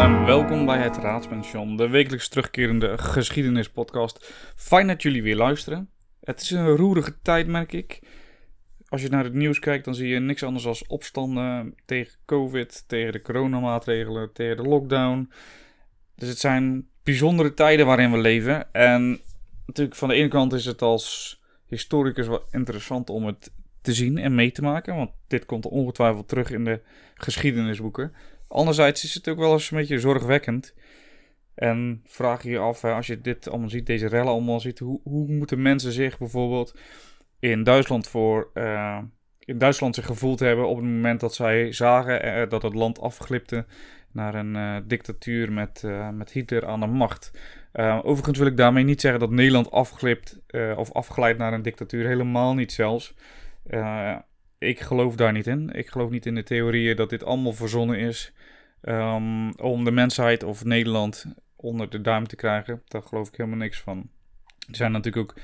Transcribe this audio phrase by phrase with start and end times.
[0.00, 4.32] en welkom bij het Raadspension, de wekelijks terugkerende geschiedenispodcast.
[4.56, 5.90] Fijn dat jullie weer luisteren.
[6.20, 8.00] Het is een roerige tijd, merk ik.
[8.88, 12.84] Als je naar het nieuws kijkt, dan zie je niks anders dan opstanden tegen COVID,
[12.86, 15.30] tegen de coronamaatregelen, tegen de lockdown.
[16.16, 18.72] Dus het zijn bijzondere tijden waarin we leven.
[18.72, 19.20] En
[19.66, 23.52] natuurlijk, van de ene kant is het als historicus wel interessant om het
[23.82, 24.96] te zien en mee te maken.
[24.96, 26.80] Want dit komt ongetwijfeld terug in de
[27.14, 28.12] geschiedenisboeken.
[28.48, 30.74] Anderzijds is het ook wel eens een beetje zorgwekkend.
[31.54, 34.78] En vraag je je af, hè, als je dit allemaal ziet, deze rellen allemaal ziet,
[34.78, 36.78] hoe, hoe moeten mensen zich bijvoorbeeld
[37.38, 38.98] in Duitsland voor uh,
[39.38, 43.00] in Duitsland zich gevoeld hebben op het moment dat zij zagen uh, dat het land
[43.00, 43.66] afglipte
[44.12, 45.82] naar een uh, dictatuur met,
[46.12, 47.30] met Hitler aan de macht.
[48.02, 50.40] overigens wil ik daarmee niet zeggen dat Nederland afglipt
[50.76, 53.14] of afglijdt naar een dictatuur, helemaal niet zelfs.
[54.64, 55.70] Ik geloof daar niet in.
[55.70, 58.32] Ik geloof niet in de theorieën dat dit allemaal verzonnen is
[58.82, 62.82] um, om de mensheid of Nederland onder de duim te krijgen.
[62.88, 64.10] Daar geloof ik helemaal niks van.
[64.68, 65.40] Er zijn natuurlijk ook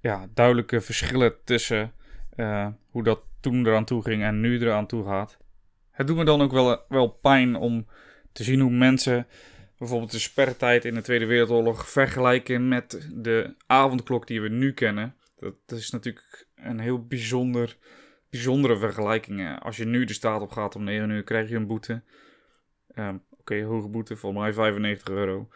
[0.00, 1.92] ja, duidelijke verschillen tussen
[2.36, 5.38] uh, hoe dat toen eraan toe ging en nu eraan toe gaat.
[5.90, 7.86] Het doet me dan ook wel, wel pijn om
[8.32, 9.26] te zien hoe mensen
[9.78, 15.14] bijvoorbeeld de spertijd in de Tweede Wereldoorlog vergelijken met de avondklok die we nu kennen.
[15.38, 17.76] Dat is natuurlijk een heel bijzonder,
[18.34, 19.58] bijzondere vergelijking.
[19.60, 22.02] Als je nu de staat op gaat om 9 uur, krijg je een boete.
[22.94, 25.48] Um, Oké, hoge boete, volgens mij 95 euro.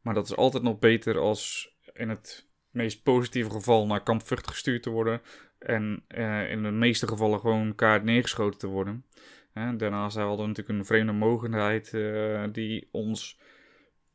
[0.00, 4.82] Maar dat is altijd nog beter als in het meest positieve geval naar kamp gestuurd
[4.82, 5.20] te worden.
[5.58, 9.04] En uh, in de meeste gevallen gewoon kaart neergeschoten te worden.
[9.52, 13.38] Daarnaast hadden we natuurlijk een vreemde mogendheid uh, die ons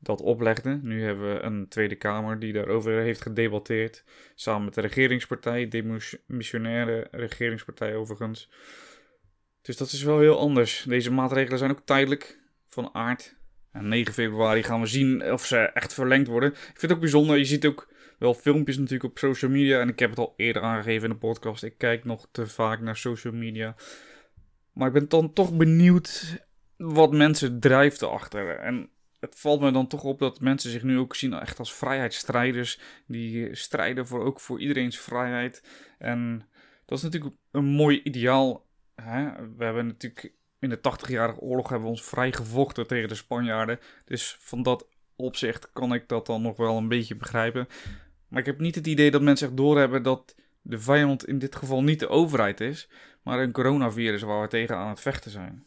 [0.02, 0.80] dat oplegde.
[0.82, 4.04] Nu hebben we een Tweede Kamer die daarover heeft gedebatteerd.
[4.36, 8.50] Samen met de regeringspartij, de missionaire regeringspartij overigens.
[9.62, 10.84] Dus dat is wel heel anders.
[10.88, 13.40] Deze maatregelen zijn ook tijdelijk van aard.
[13.72, 16.50] En 9 februari gaan we zien of ze echt verlengd worden.
[16.50, 17.38] Ik vind het ook bijzonder.
[17.38, 17.90] Je ziet ook
[18.20, 19.80] wel filmpjes natuurlijk op social media.
[19.80, 21.64] En ik heb het al eerder aangegeven in de podcast.
[21.64, 23.76] Ik kijk nog te vaak naar social media.
[24.74, 26.38] Maar ik ben dan toch benieuwd
[26.78, 28.60] wat mensen drijft erachter.
[28.60, 28.90] En
[29.22, 32.80] het valt me dan toch op dat mensen zich nu ook zien echt als vrijheidsstrijders.
[33.06, 35.64] Die strijden voor, ook voor iedereen's vrijheid.
[35.98, 36.48] En
[36.86, 38.66] dat is natuurlijk een mooi ideaal.
[38.96, 39.24] Hè?
[39.58, 43.80] We hebben natuurlijk in de 80-jarige oorlog hebben we ons vrij gevochten tegen de Spanjaarden.
[44.06, 47.68] Dus van dat opzicht kan ik dat dan nog wel een beetje begrijpen.
[48.28, 51.56] Maar ik heb niet het idee dat mensen echt doorhebben dat de vijand in dit
[51.56, 52.90] geval niet de overheid is,
[53.24, 55.66] maar een coronavirus waar we tegen aan het vechten zijn.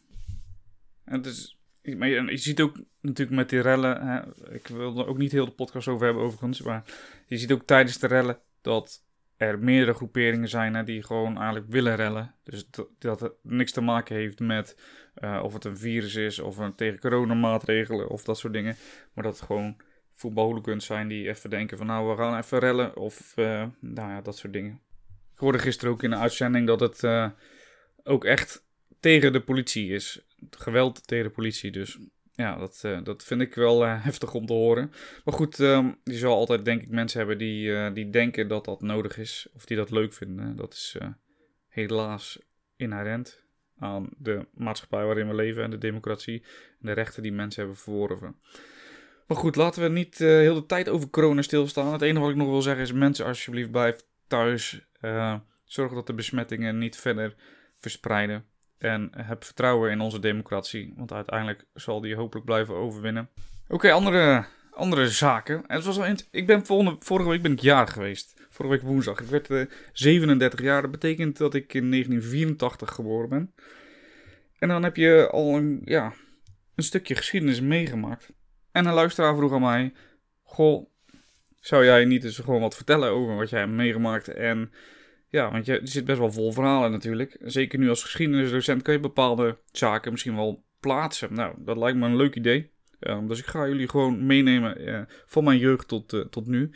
[1.04, 4.20] En dus, maar je, ziet ook natuurlijk met die rellen, hè,
[4.54, 6.84] ik wil er ook niet heel de podcast over hebben overigens, maar
[7.26, 9.04] je ziet ook tijdens de rellen dat
[9.36, 12.34] er meerdere groeperingen zijn hè, die gewoon eigenlijk willen rellen.
[12.42, 12.68] Dus
[12.98, 14.76] dat, het niks te maken heeft met
[15.18, 18.76] uh, of het een virus is of een tegen coronamaatregelen of dat soort dingen.
[19.12, 19.76] Maar dat het gewoon
[20.14, 24.20] voetbalhooligans zijn die even denken van nou we gaan even rellen of uh, nou ja,
[24.20, 24.80] dat soort dingen.
[25.32, 27.30] Ik hoorde gisteren ook in de uitzending dat het uh,
[28.02, 28.63] ook echt
[29.04, 30.20] tegen de politie is.
[30.50, 31.98] Geweld tegen de politie dus
[32.32, 34.92] ja, dat, uh, dat vind ik wel uh, heftig om te horen.
[35.24, 38.64] Maar goed, um, je zal altijd denk ik mensen hebben die, uh, die denken dat
[38.64, 39.46] dat nodig is.
[39.54, 40.56] Of die dat leuk vinden.
[40.56, 40.96] Dat is
[41.68, 42.38] helaas
[42.76, 43.42] inherent
[43.78, 46.44] aan de maatschappij waarin we leven en de democratie.
[46.80, 48.36] En de rechten die mensen hebben verworven.
[49.26, 51.92] Maar goed, laten we niet heel de tijd over corona stilstaan.
[51.92, 54.86] Het enige wat ik nog wil zeggen is mensen alsjeblieft blijf thuis.
[55.64, 57.34] zorg dat de besmettingen niet verder
[57.78, 58.44] verspreiden.
[58.84, 63.28] En heb vertrouwen in onze democratie, want uiteindelijk zal die hopelijk blijven overwinnen.
[63.68, 65.66] Oké, andere, andere zaken.
[65.66, 66.66] En was wel ik ben
[66.98, 68.34] vorige week ben ik jaar geweest.
[68.48, 69.20] Vorige week woensdag.
[69.20, 70.82] Ik werd uh, eh, 37 jaar.
[70.82, 73.54] Dat betekent dat ik in 1984 geboren ben.
[74.58, 76.12] En dan heb je al een, ja,
[76.74, 78.32] een stukje geschiedenis meegemaakt.
[78.72, 79.92] En een luisteraar vroeg aan mij:
[80.42, 80.86] Goh,
[81.60, 84.28] zou jij niet eens gewoon wat vertellen over wat jij hebt meegemaakt?
[84.28, 84.72] En
[85.34, 87.36] ja, want je, zit best wel vol verhalen natuurlijk.
[87.40, 91.34] Zeker nu als geschiedenisdocent kun je bepaalde zaken misschien wel plaatsen.
[91.34, 92.70] Nou, dat lijkt me een leuk idee.
[93.00, 96.70] Um, dus ik ga jullie gewoon meenemen uh, van mijn jeugd tot, uh, tot nu.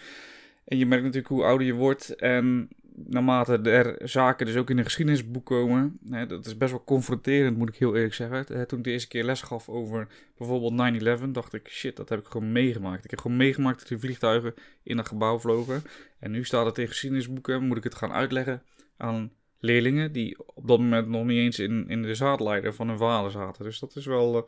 [0.64, 2.68] En je merkt natuurlijk hoe ouder je wordt en
[3.06, 7.56] naarmate er zaken dus ook in een geschiedenisboek komen, hè, dat is best wel confronterend,
[7.56, 8.66] moet ik heel eerlijk zeggen.
[8.66, 12.18] Toen ik de eerste keer les gaf over bijvoorbeeld 9-11, dacht ik, shit, dat heb
[12.18, 13.04] ik gewoon meegemaakt.
[13.04, 15.82] Ik heb gewoon meegemaakt dat die vliegtuigen in een gebouw vlogen.
[16.18, 18.62] En nu staat het in geschiedenisboeken, moet ik het gaan uitleggen
[18.96, 22.98] aan leerlingen die op dat moment nog niet eens in, in de zaadleider van hun
[22.98, 23.64] vader zaten.
[23.64, 24.42] Dus dat is wel, uh,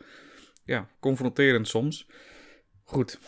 [0.64, 2.06] ja, confronterend soms.
[2.85, 3.19] Goed.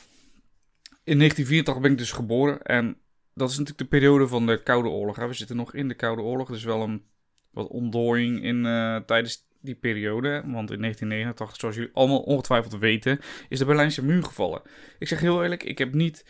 [1.05, 2.97] In 1984 ben ik dus geboren en
[3.35, 5.17] dat is natuurlijk de periode van de Koude Oorlog.
[5.17, 5.27] Hè.
[5.27, 7.05] We zitten nog in de Koude Oorlog, dus wel een
[7.51, 8.63] wat ontdooiing in,
[9.07, 10.31] tijdens die periode.
[10.31, 13.19] Want in 1989, zoals jullie allemaal ongetwijfeld weten,
[13.49, 14.63] is de Berlijnse muur gevallen.
[14.99, 16.27] Ik zeg heel eerlijk, ik heb niet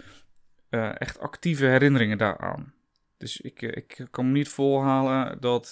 [0.70, 2.74] echt actieve herinneringen daaraan.
[3.16, 5.70] Dus ik, ik kan me niet volhalen dat,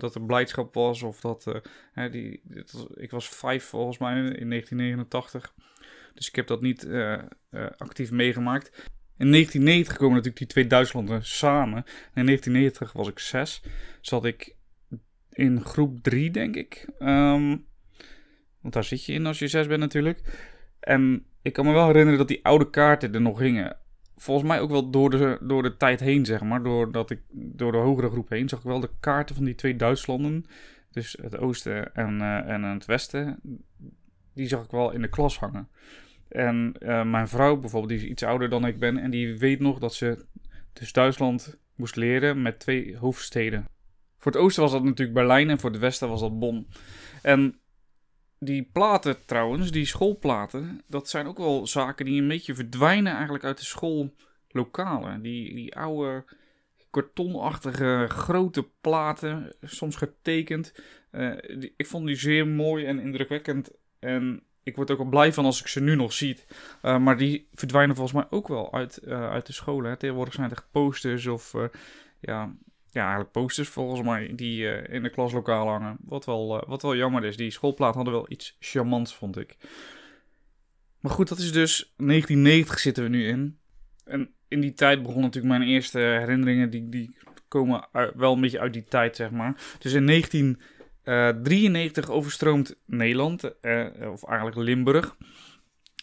[0.00, 1.62] dat er blijdschap was of dat...
[1.92, 2.42] hè, die,
[2.94, 5.54] ik was vijf volgens mij in 1989.
[6.14, 6.88] Dus ik heb dat niet
[7.76, 8.90] actief meegemaakt.
[9.18, 11.84] In 1990 komen natuurlijk die twee Duitslanden samen.
[12.14, 13.62] in 1990 was ik zes.
[14.00, 14.56] Zat ik
[15.32, 16.88] in groep 3, denk ik.
[16.98, 17.66] Um,
[18.60, 20.20] want daar zit je in als je zes bent natuurlijk.
[20.80, 23.76] En ik kan me wel herinneren dat die oude kaarten er nog hingen.
[24.16, 26.62] Volgens mij ook wel door de, door de tijd heen, zeg maar.
[26.62, 29.76] Doordat ik, door de hogere groep heen zag ik wel de kaarten van die twee
[29.76, 30.44] Duitslanden.
[30.90, 33.40] Dus het oosten en, uh, en het westen.
[34.34, 35.68] Die zag ik wel in de klas hangen.
[36.28, 38.98] En uh, mijn vrouw bijvoorbeeld, die is iets ouder dan ik ben.
[38.98, 40.24] En die weet nog dat ze
[40.72, 43.68] dus Duitsland moest leren met twee hoofdsteden.
[44.18, 46.68] Voor het oosten was dat natuurlijk Berlijn en voor het westen was dat Bonn.
[47.22, 47.58] En
[48.38, 53.44] die platen trouwens, die schoolplaten, dat zijn ook wel zaken die een beetje verdwijnen eigenlijk
[53.44, 55.22] uit de schoollokalen.
[55.22, 56.24] Die, die oude
[56.90, 60.74] kartonachtige grote platen, soms getekend.
[61.12, 61.36] Uh,
[61.76, 63.70] ik vond die zeer mooi en indrukwekkend.
[63.98, 66.38] En ik word ook blij van als ik ze nu nog zie.
[66.82, 69.90] Uh, maar die verdwijnen volgens mij ook wel uit, uh, uit de scholen.
[69.90, 69.96] Hè.
[69.96, 71.52] Tegenwoordig zijn het echt posters of
[72.20, 72.54] ja,
[72.90, 75.96] ja, eigenlijk posters volgens mij die in de klaslokaal hangen.
[76.00, 77.36] Wat wel, wat wel jammer is.
[77.36, 79.56] Die schoolplaat hadden wel iets charmants, vond ik.
[81.00, 83.58] Maar goed, dat is dus 1990 zitten we nu in.
[84.04, 86.70] En in die tijd begon natuurlijk mijn eerste herinneringen.
[86.70, 87.16] Die, die
[87.48, 89.52] komen wel een beetje uit die tijd, zeg maar.
[89.78, 90.75] Dus in 1993
[91.06, 95.16] uh, overstroomt Nederland, uh, of eigenlijk Limburg.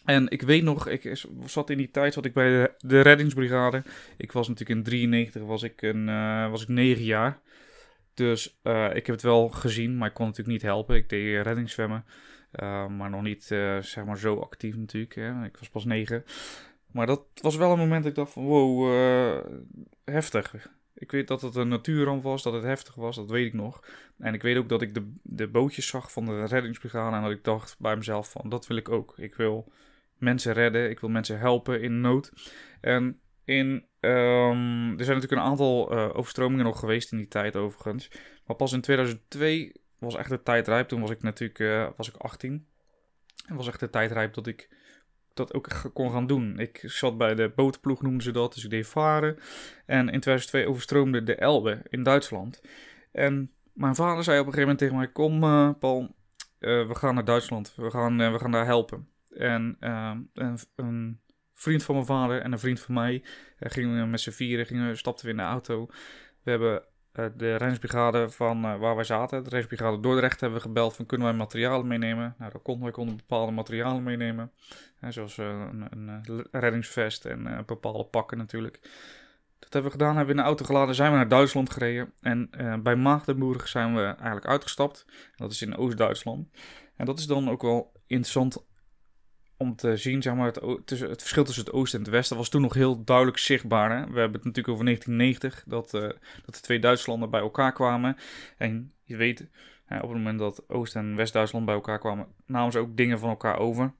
[0.06, 3.84] En ik weet nog, ik zat in die tijd zat ik bij de, de reddingsbrigade.
[4.18, 7.40] Ik was natuurlijk in 93 was ik, een, uh, was ik 9 jaar.
[8.14, 8.60] Dus
[8.94, 10.96] ik heb het wel gezien, maar ik kon natuurlijk niet helpen.
[10.96, 12.06] Ik deed reddingszwemmen,
[12.90, 13.44] maar nog niet
[13.80, 15.16] zeg maar zo actief natuurlijk.
[15.16, 15.44] Hè.
[15.46, 16.24] Ik was pas 9.
[16.92, 18.92] Maar dat was wel een moment dat ik dacht van wow,
[20.04, 20.72] heftig.
[21.04, 23.84] Ik weet dat het een natuurramp was, dat het heftig was, dat weet ik nog.
[24.18, 27.32] En ik weet ook dat ik de, de bootjes zag van de reddingsbrigade en dat
[27.32, 29.14] ik dacht bij mezelf van dat wil ik ook.
[29.18, 29.72] Ik wil
[30.18, 32.32] mensen redden, ik wil mensen helpen in nood.
[32.82, 33.68] En in,
[34.00, 38.12] um, er zijn natuurlijk een aantal uh, overstromingen nog geweest in die tijd overigens.
[38.46, 40.88] Maar pas in 2002 was echt de tijd rijp.
[40.88, 42.68] Toen was ik natuurlijk uh, was ik 18.
[43.48, 44.70] En was echt de tijd rijp dat ik
[45.34, 46.60] dat ook kon gaan doen.
[46.60, 49.38] Ik zat bij de bootploeg, noemden ze dat, dus ik deed varen.
[49.86, 52.62] En in 2002 overstroomde de Elbe in Duitsland.
[53.12, 56.16] En mijn vader zei op een gegeven moment tegen mij: Kom, uh, Paul,
[56.60, 57.74] we gaan naar Duitsland.
[57.76, 59.08] We gaan, we gaan daar helpen.
[59.30, 61.22] En uh, een, een,
[61.54, 64.98] vriend van mijn vader en een vriend van mij uh, gingen met z'n vieren, gingen,
[64.98, 65.86] stapten we in de auto.
[66.44, 70.66] We hebben uh, de reddingsbrigade van uh, waar wij zaten, de reddingsbrigade Dordrecht, hebben we
[70.66, 72.36] gebeld van kunnen wij materialen meenemen.
[72.38, 74.52] Nou, dat konden wij konden bepaalde materialen meenemen.
[75.10, 78.80] zoals een, een, reddingsvest en bepaalde pakken natuurlijk.
[79.60, 82.14] Dat hebben we gedaan, hebben we in de auto geladen, zijn we naar Duitsland gereden.
[82.22, 82.50] En
[82.84, 85.06] bij Maagdenburg zijn we eigenlijk uitgestapt.
[85.36, 86.48] Dat is in Oost-Duitsland.
[86.96, 88.66] En dat is dan ook wel interessant
[89.58, 92.50] om te zien, zeg maar, het, het, verschil tussen het oosten en het westen was
[92.50, 93.90] toen nog heel duidelijk zichtbaar.
[93.90, 93.98] Hè?
[93.98, 96.02] We hebben het natuurlijk over 1990, dat, uh,
[96.46, 98.18] dat de twee Duitslanden bij elkaar kwamen.
[98.58, 99.42] En je weet,
[99.90, 103.30] op het moment dat Oost- en West-Duitsland bij elkaar kwamen, namen ze ook dingen van
[103.30, 103.94] elkaar over.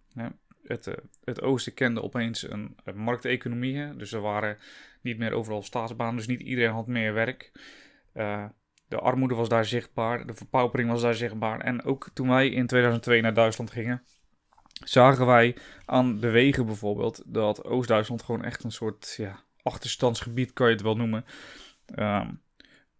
[0.64, 0.94] Het, uh,
[1.24, 3.96] het oosten kende opeens een, markteconomie, hè?
[3.96, 4.58] dus er waren
[5.02, 7.52] niet meer overal staatsbanen, dus niet iedereen had meer werk.
[8.14, 8.46] Uh,
[8.88, 11.60] de armoede was daar zichtbaar, de verpaupering was daar zichtbaar.
[11.60, 14.04] En ook toen wij in 2002 naar Duitsland gingen,
[14.84, 20.68] zagen wij aan de wegen bijvoorbeeld dat Oost-Duitsland gewoon echt een soort ja, achterstandsgebied, kan
[20.68, 21.26] je het wel noemen.
[22.00, 22.42] Um,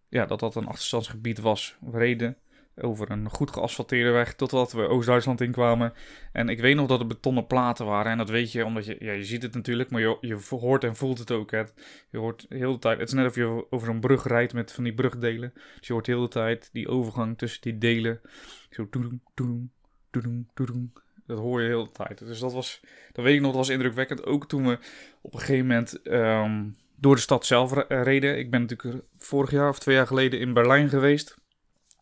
[0.08, 1.76] ja, dat dat een achterstandsgebied was.
[1.80, 2.36] We reden
[2.76, 5.92] over een goed geasfalteerde weg totdat we Oost-Duitsland inkwamen.
[6.32, 8.12] En ik weet nog dat er betonnen platen waren.
[8.12, 10.84] En dat weet je omdat je, ja, je ziet het natuurlijk, maar je, je hoort
[10.84, 11.50] en voelt het ook.
[11.50, 11.62] Hè.
[12.10, 14.72] Je hoort heel de tijd, het is net of je over een brug rijdt met
[14.72, 15.52] van die brugdelen.
[15.78, 18.20] Dus je hoort heel de tijd die overgang tussen die delen.
[18.70, 19.22] Zo doedoem,
[20.10, 20.92] doedoem, doedoem.
[21.26, 22.18] Dat hoor je heel de tijd.
[22.18, 22.80] Dus dat was,
[23.12, 24.24] dat weet ik nog, dat was indrukwekkend.
[24.24, 24.78] Ook toen we
[25.20, 28.38] op een gegeven moment um, door de stad zelf reden.
[28.38, 31.36] Ik ben natuurlijk vorig jaar of twee jaar geleden in Berlijn geweest.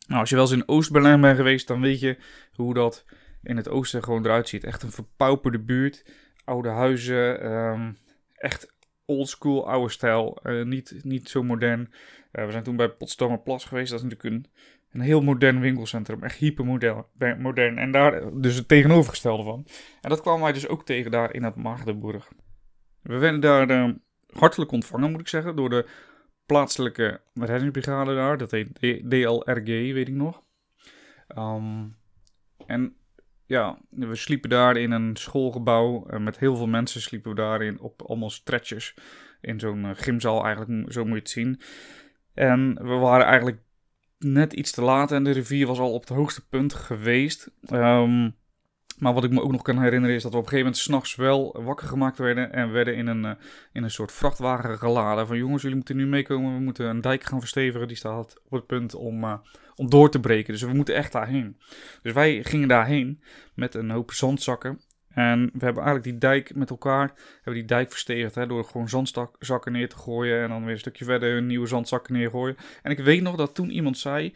[0.06, 2.16] Nou, als je wel eens in Oost-Berlijn bent geweest, dan weet je
[2.52, 3.04] hoe dat
[3.42, 4.64] in het oosten gewoon eruit ziet.
[4.64, 6.04] Echt een verpauperde buurt,
[6.44, 7.98] oude huizen, um,
[8.34, 8.71] echt
[9.04, 10.38] oldschool, oude stijl.
[10.42, 11.80] Uh, niet, niet zo modern.
[12.32, 13.90] Uh, we zijn toen bij Potsdamer Plas geweest.
[13.90, 14.46] Dat is natuurlijk
[14.92, 17.78] een heel modern winkelcentrum, echt hypermodern.
[17.78, 19.66] En daar dus het tegenovergestelde van.
[20.00, 22.32] En dat kwamen wij dus ook tegen daar in het Maagdenburg.
[23.02, 23.90] We werden daar uh,
[24.32, 25.86] hartelijk ontvangen, moet ik zeggen, door de
[26.46, 28.38] plaatselijke reddingsbrigade daar.
[28.38, 28.74] Dat heet
[29.10, 30.42] DLRG, weet ik nog.
[31.28, 31.86] Ehm,
[32.66, 32.96] en
[33.52, 36.06] ja, we sliepen daar in een schoolgebouw.
[36.10, 38.94] Uh, met heel veel mensen sliepen we daarin op allemaal stretchers.
[39.40, 41.60] In zo'n uh, gymzaal eigenlijk, zo moet je het zien.
[42.34, 43.58] En we waren eigenlijk
[44.18, 47.50] net iets te laat en de rivier was al op het hoogste punt geweest.
[47.72, 48.34] Um,
[49.02, 50.84] maar wat ik me ook nog kan herinneren is dat we op een gegeven moment
[50.84, 52.52] s'nachts wel wakker gemaakt werden.
[52.52, 53.30] En werden in een, uh,
[53.72, 55.26] in een soort vrachtwagen geladen.
[55.26, 56.54] Van jongens, jullie moeten nu meekomen.
[56.54, 57.88] We moeten een dijk gaan verstevigen.
[57.88, 59.34] Die staat op het punt om, uh,
[59.74, 60.52] om door te breken.
[60.52, 61.56] Dus we moeten echt daarheen.
[62.02, 63.22] Dus wij gingen daarheen
[63.54, 64.80] met een hoop zandzakken.
[65.08, 68.88] En we hebben eigenlijk die dijk met elkaar, hebben die dijk verstevigd hè, door gewoon
[68.88, 72.56] zandzakken neer te gooien en dan weer een stukje verder een nieuwe zandzakken neergooien.
[72.82, 74.34] En ik weet nog dat toen iemand zei,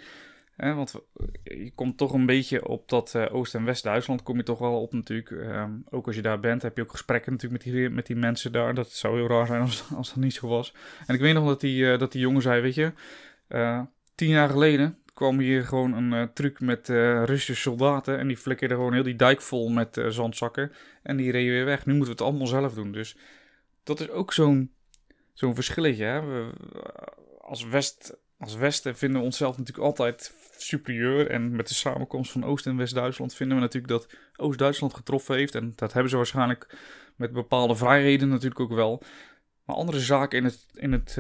[0.57, 0.95] hè, want
[1.43, 4.81] je komt toch een beetje op dat uh, Oost- en West-Duitsland kom je toch wel
[4.81, 5.31] op natuurlijk.
[5.31, 8.17] Um, ook als je daar bent heb je ook gesprekken natuurlijk met die, met die
[8.17, 8.75] mensen daar.
[8.75, 10.75] Dat zou heel raar zijn als, als dat niet zo was.
[11.07, 12.93] En ik weet nog dat die, uh, dat die jongen zei, weet je,
[13.49, 13.83] uh,
[14.15, 18.19] tien jaar geleden kwam hier gewoon een truc met Russische soldaten.
[18.19, 20.73] En die flikkerden gewoon heel die dijk vol met zandzakken.
[21.03, 21.87] En die reden weer weg.
[21.87, 22.93] Nu moeten we het allemaal zelf doen.
[22.93, 23.17] Dus
[23.83, 24.71] dat is ook zo'n
[25.33, 26.05] zo'n verschilletje.
[26.05, 26.21] Hè?
[26.21, 26.51] We,
[27.41, 31.31] als, West, als Westen vinden we onszelf natuurlijk altijd superieur.
[31.31, 35.55] En met de samenkomst van Oost- en West-Duitsland vinden we natuurlijk dat Oost-Duitsland getroffen heeft.
[35.55, 36.77] En dat hebben ze waarschijnlijk
[37.17, 39.03] met bepaalde vrijheden natuurlijk ook wel.
[39.65, 41.17] Maar andere zaken in het, in het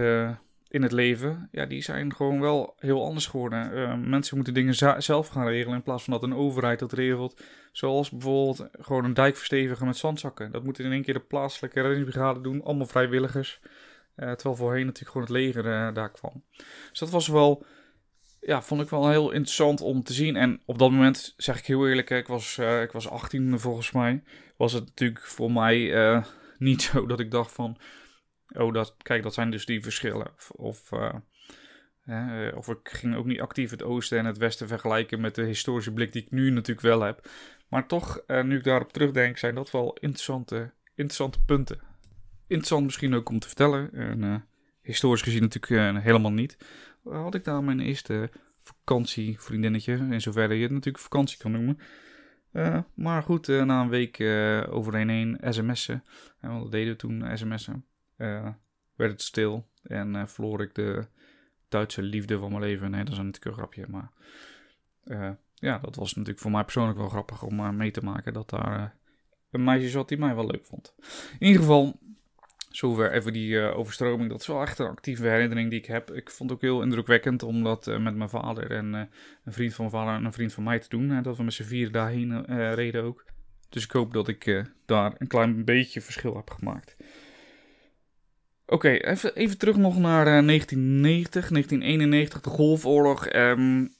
[0.68, 3.72] in het leven, ja, die zijn gewoon wel heel anders geworden.
[3.72, 7.42] Uh, mensen moeten dingen zelf gaan regelen in plaats van dat een overheid dat regelt.
[7.72, 10.52] Zoals bijvoorbeeld gewoon een dijk verstevigen met zandzakken.
[10.52, 13.60] Dat moeten in één keer de plaatselijke reddingsbrigade doen, allemaal vrijwilligers.
[14.16, 16.44] Uh, terwijl voorheen natuurlijk gewoon het leger daar kwam.
[16.90, 17.64] Dus dat was wel,
[18.46, 20.36] ja, vond ik wel heel interessant om te zien.
[20.36, 24.22] En op dat moment, zeg ik heel eerlijk, ik was, ik was 18 volgens mij,
[24.56, 26.24] was het natuurlijk voor mij
[26.58, 27.78] niet zo dat ik dacht van
[28.48, 30.30] oh, dat, kijk, dat zijn dus die verschillen.
[30.50, 31.14] Of, uh,
[32.54, 35.92] of ik ging ook niet actief het oosten en het westen vergelijken met de historische
[35.92, 37.28] blik die ik nu natuurlijk wel heb.
[37.68, 41.80] Maar toch, nu ik daarop terugdenk, zijn dat wel interessante, interessante punten.
[42.46, 43.92] Interessant misschien ook om te vertellen.
[43.92, 44.44] En,
[44.86, 46.56] historisch gezien natuurlijk helemaal niet.
[47.10, 48.30] Had ik daar mijn eerste
[48.62, 51.78] vakantievriendinnetje, in zoverre je het natuurlijk vakantie kan noemen.
[52.52, 56.04] Uh, maar goed, uh, na een week uh, overheen heen sms'en.
[56.40, 57.24] En wat deden toen?
[57.34, 57.84] sms'en.
[58.94, 61.06] Werd het stil en verloor ik de
[61.68, 62.90] Duitse liefde van mijn leven.
[62.90, 64.10] Nee, dat is natuurlijk een grapje, maar
[65.54, 68.96] ja, dat was natuurlijk voor mij persoonlijk wel grappig om mee te maken dat daar
[69.50, 70.94] een meisje zat die mij wel leuk vond.
[71.38, 72.00] In ieder geval,
[72.76, 74.30] zover even die overstroming.
[74.30, 76.10] Dat is wel echt een actieve herinnering die ik heb.
[76.10, 78.94] Ik vond het ook heel indrukwekkend om dat met mijn vader en
[79.44, 81.22] een vriend van mijn vader en een vriend van mij te doen.
[81.22, 83.24] dat we met z'n vier daarheen reden ook.
[83.68, 86.96] Dus ik hoop dat ik daar een klein beetje verschil heb gemaakt.
[88.66, 93.32] Oké, even, even terug nog naar uh, 1990, 1991, de Golfoorlog.
[93.32, 93.94] Um,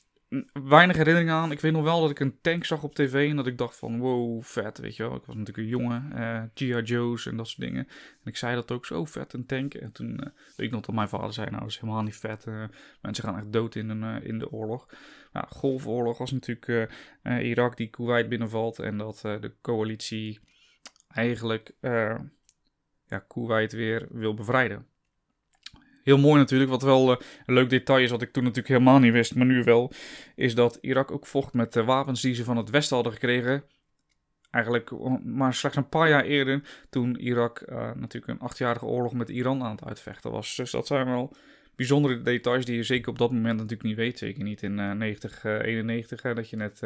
[0.52, 1.52] weinig herinneringen aan.
[1.52, 3.76] Ik weet nog wel dat ik een tank zag op tv en dat ik dacht
[3.76, 5.14] van wow, vet, weet je wel.
[5.14, 6.82] Ik was natuurlijk een jongen, uh, G.I.
[6.82, 7.86] Joe's en dat soort dingen.
[7.88, 9.74] En ik zei dat ook zo, vet, een tank.
[9.74, 12.16] En toen uh, weet ik nog dat mijn vader zei, nou dat is helemaal niet
[12.16, 12.46] vet.
[12.46, 12.64] Uh,
[13.00, 14.88] mensen gaan echt dood in, een, in de oorlog.
[15.32, 16.92] Nou, Golfoorlog was natuurlijk
[17.22, 20.40] Irak die Kuwait binnenvalt en dat de coalitie
[21.08, 21.72] eigenlijk
[23.06, 24.86] ja, Kuwait weer wil bevrijden.
[26.06, 28.98] Heel mooi natuurlijk, wat wel uh, een leuk detail is, wat ik toen natuurlijk helemaal
[28.98, 29.92] niet wist, maar nu wel,
[30.34, 33.64] is dat Irak ook vocht met de wapens die ze van het Westen hadden gekregen.
[34.50, 34.90] Eigenlijk
[35.24, 39.70] maar slechts een paar jaar eerder, toen Irak natuurlijk een achtjarige oorlog met Iran aan
[39.70, 40.56] het uitvechten was.
[40.56, 41.36] Dus dat zijn wel
[41.76, 44.18] bijzondere details die je zeker op dat moment natuurlijk niet weet.
[44.18, 46.82] Zeker niet in uh, 90, 91, hè, dat je net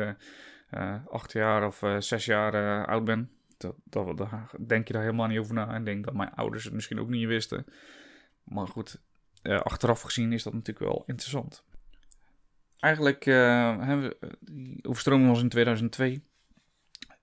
[1.08, 5.38] acht jaar of zes jaar oud bent dat, dat, daar denk je daar helemaal niet
[5.38, 5.74] over na.
[5.74, 7.66] En denk dat mijn ouders het misschien ook niet wisten.
[8.44, 9.00] Maar goed,
[9.42, 11.64] uh, achteraf gezien is dat natuurlijk wel interessant.
[12.78, 16.22] Eigenlijk, uh, we, die overstroming was in 2002.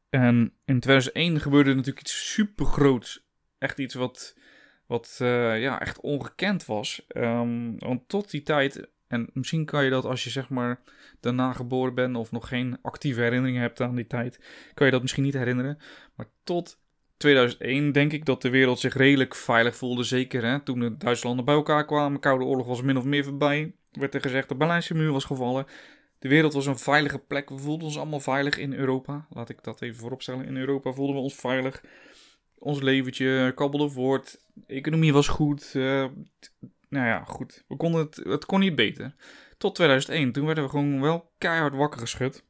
[0.09, 3.25] En in 2001 gebeurde natuurlijk iets supergroots.
[3.57, 4.37] Echt iets wat,
[4.85, 7.05] wat ja, echt ongekend was.
[7.07, 10.81] Um, want tot die tijd en misschien kan je dat als je zeg maar
[11.19, 14.39] daarna geboren bent of nog geen actieve herinneringen hebt aan die tijd,
[14.73, 15.77] kan je dat misschien niet herinneren.
[16.15, 16.79] Maar tot
[17.17, 20.03] 2001 denk ik dat de wereld zich redelijk veilig voelde.
[20.03, 22.19] Zeker hè, toen de Duitslanden bij elkaar kwamen.
[22.19, 23.73] Koude oorlog was min of meer voorbij.
[23.91, 25.65] Werd er gezegd, de Berlijnse muur was gevallen.
[26.19, 27.49] De wereld was een veilige plek.
[27.49, 29.27] We voelden ons allemaal veilig in Europa.
[29.29, 30.45] Laat ik dat even vooropstellen.
[30.45, 31.83] In Europa voelden we ons veilig.
[32.57, 34.39] Ons leventje kabbelde voort.
[34.53, 35.71] De economie was goed.
[35.75, 36.05] Uh,
[36.89, 37.63] nou ja, goed.
[37.67, 39.15] We konden het, het kon niet beter.
[39.57, 40.31] Tot 2001.
[40.31, 42.43] Toen werden we gewoon wel keihard wakker geschud.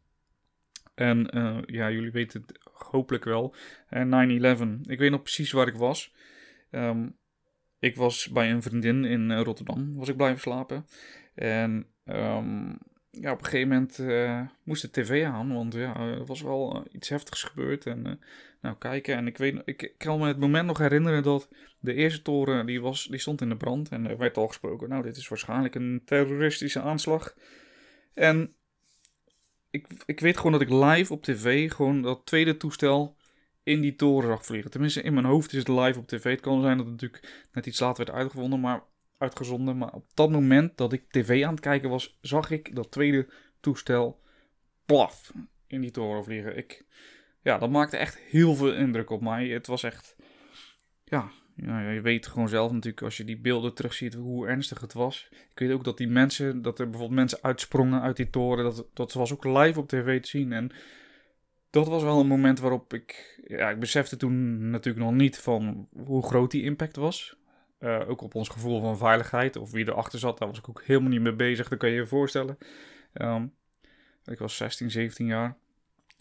[0.99, 3.55] En uh, ja, jullie weten het hopelijk wel.
[3.89, 4.81] Uh, 9-11.
[4.83, 6.13] Ik weet nog precies waar ik was.
[6.71, 7.17] Um,
[7.79, 10.85] ik was bij een vriendin in eh, Rotterdam, was ik blijven slapen.
[11.35, 12.69] En ehm,
[13.11, 13.97] ja, op een gegeven moment
[14.63, 17.85] moest de tv aan, want ja, er was wel iets heftigs gebeurd.
[17.85, 18.19] En
[18.61, 19.15] nou, kijken.
[19.15, 21.49] En ik, weet, ik, ik, kan me het moment nog herinneren dat
[21.79, 23.89] de eerste toren, die, was, die stond in de brand.
[23.89, 27.35] En er werd al gesproken, nou, dit is waarschijnlijk een terroristische aanslag.
[28.13, 28.55] En
[29.69, 33.15] ik, ik weet gewoon dat ik live op tv gewoon dat tweede toestel
[33.63, 34.71] in die toren zag vliegen.
[34.71, 36.23] Tenminste, in mijn hoofd is het live op tv.
[36.23, 38.83] Het kan zijn dat het natuurlijk net iets later werd uitgevonden, maar,
[39.17, 39.77] uitgezonden.
[39.77, 43.27] Maar op dat moment dat ik tv aan het kijken was, zag ik dat tweede
[43.59, 44.21] toestel
[44.85, 45.33] plaf
[45.67, 46.57] in die toren vliegen.
[46.57, 46.85] Ik,
[47.41, 49.47] ja, dat maakte echt heel veel indruk op mij.
[49.47, 50.15] Het was echt,
[51.03, 54.93] ja, ja, je weet gewoon zelf natuurlijk als je die beelden terugziet hoe ernstig het
[54.93, 55.29] was.
[55.31, 58.63] Ik weet ook dat die mensen, dat er bijvoorbeeld mensen uitsprongen uit die toren.
[58.63, 60.53] Dat, dat was ook live op tv te zien.
[60.53, 60.71] En
[61.69, 65.87] dat was wel een moment waarop ik, ja, ik besefte toen natuurlijk nog niet van
[66.05, 67.35] hoe groot die impact was.
[67.79, 70.83] Uh, ook op ons gevoel van veiligheid of wie erachter zat, daar was ik ook
[70.83, 71.67] helemaal niet mee bezig.
[71.67, 72.57] Dat kan je je voorstellen.
[73.13, 73.53] Um,
[74.25, 75.57] ik was 16, 17 jaar.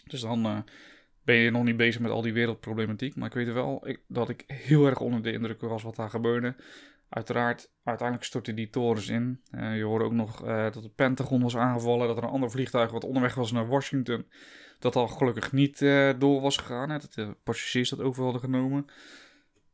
[0.06, 0.58] Dus dan uh,
[1.26, 3.16] ben je nog niet bezig met al die wereldproblematiek.
[3.16, 6.10] Maar ik weet wel ik, dat ik heel erg onder de indruk was wat daar
[6.10, 6.54] gebeurde.
[7.08, 9.40] Uiteraard, uiteindelijk stortte die torens in.
[9.50, 12.06] Uh, je hoorde ook nog uh, dat het Pentagon was aangevallen.
[12.06, 14.26] Dat er een ander vliegtuig wat onderweg was naar Washington.
[14.78, 16.90] Dat al gelukkig niet uh, door was gegaan.
[16.90, 18.86] Hè, dat de passagiers dat over hadden genomen.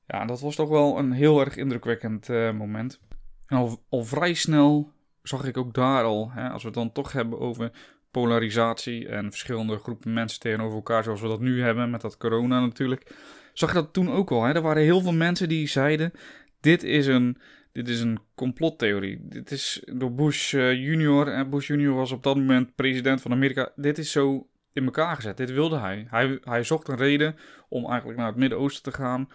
[0.07, 3.01] Ja, dat was toch wel een heel erg indrukwekkend moment.
[3.47, 4.93] En al, al, vrij snel
[5.23, 7.73] zag ik ook daar al, hè, als we het dan toch hebben over
[8.13, 12.61] polarisatie en verschillende groepen mensen tegenover elkaar, zoals we dat nu hebben met dat corona
[12.61, 13.15] natuurlijk.
[13.53, 14.43] Zag je dat toen ook al?
[14.43, 14.53] Hè?
[14.53, 16.13] Er waren heel veel mensen die zeiden:
[16.61, 17.39] dit is een,
[17.73, 19.19] dit is een complottheorie.
[19.23, 21.29] Dit is door Bush uh, junior.
[21.29, 23.73] En Bush junior was op dat moment president van Amerika.
[23.77, 25.37] Dit is zo in elkaar gezet.
[25.37, 26.07] Dit wilde hij.
[26.11, 27.37] Hij, hij zocht een reden
[27.69, 29.29] om eigenlijk naar het Midden-Oosten te gaan.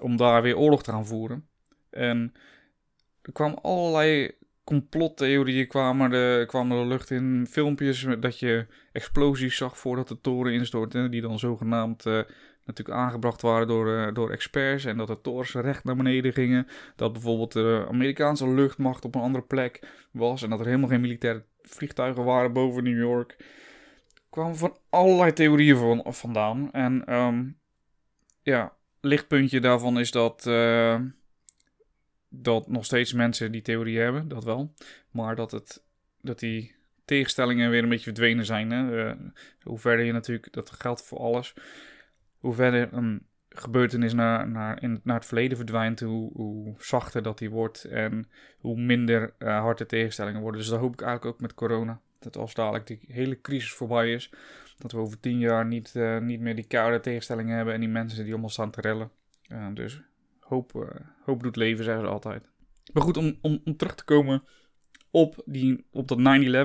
[0.00, 1.46] Om daar weer oorlog te gaan voeren.
[1.90, 2.32] En
[3.22, 4.30] er kwamen allerlei
[4.66, 7.46] complottheorieën kwamen de, kwamen de lucht in.
[7.50, 11.08] Filmpjes dat je explosies zag voordat de toren instortte.
[11.08, 12.20] Die dan zogenaamd uh,
[12.64, 14.84] natuurlijk aangebracht waren door, uh, door experts.
[14.84, 16.66] En dat de torens recht naar beneden gingen.
[16.96, 20.42] Dat bijvoorbeeld de Amerikaanse luchtmacht op een andere plek was.
[20.42, 23.36] En dat er helemaal geen militaire vliegtuigen waren boven New York.
[24.30, 26.72] Kwamen van allerlei theorieën van, vandaan.
[26.72, 27.58] En um,
[28.42, 30.44] ja, lichtpuntje daarvan is dat...
[30.48, 31.00] Uh,
[32.28, 34.74] dat nog steeds mensen die theorie hebben, dat wel.
[35.10, 35.84] Maar dat, het,
[36.20, 38.70] dat die tegenstellingen weer een beetje verdwenen zijn.
[38.70, 39.06] Hè?
[39.06, 39.12] Uh,
[39.62, 41.54] hoe verder je natuurlijk, dat geldt voor alles.
[42.38, 47.38] Hoe verder een gebeurtenis naar, naar, in, naar het verleden verdwijnt, hoe, hoe zachter dat
[47.38, 47.84] die wordt.
[47.84, 50.60] En hoe minder uh, harde tegenstellingen worden.
[50.60, 52.00] Dus dat hoop ik eigenlijk ook met corona.
[52.18, 54.32] Dat als dadelijk die hele crisis voorbij is,
[54.78, 57.88] dat we over tien jaar niet, uh, niet meer die koude tegenstellingen hebben en die
[57.88, 59.10] mensen die allemaal staan te rellen.
[59.74, 60.02] dus
[60.48, 60.82] hoop, uh,
[61.24, 62.48] hoop doet leven, zeggen ze altijd.
[62.92, 64.42] Maar goed, om, om, om terug te komen
[65.10, 66.18] op, die, op dat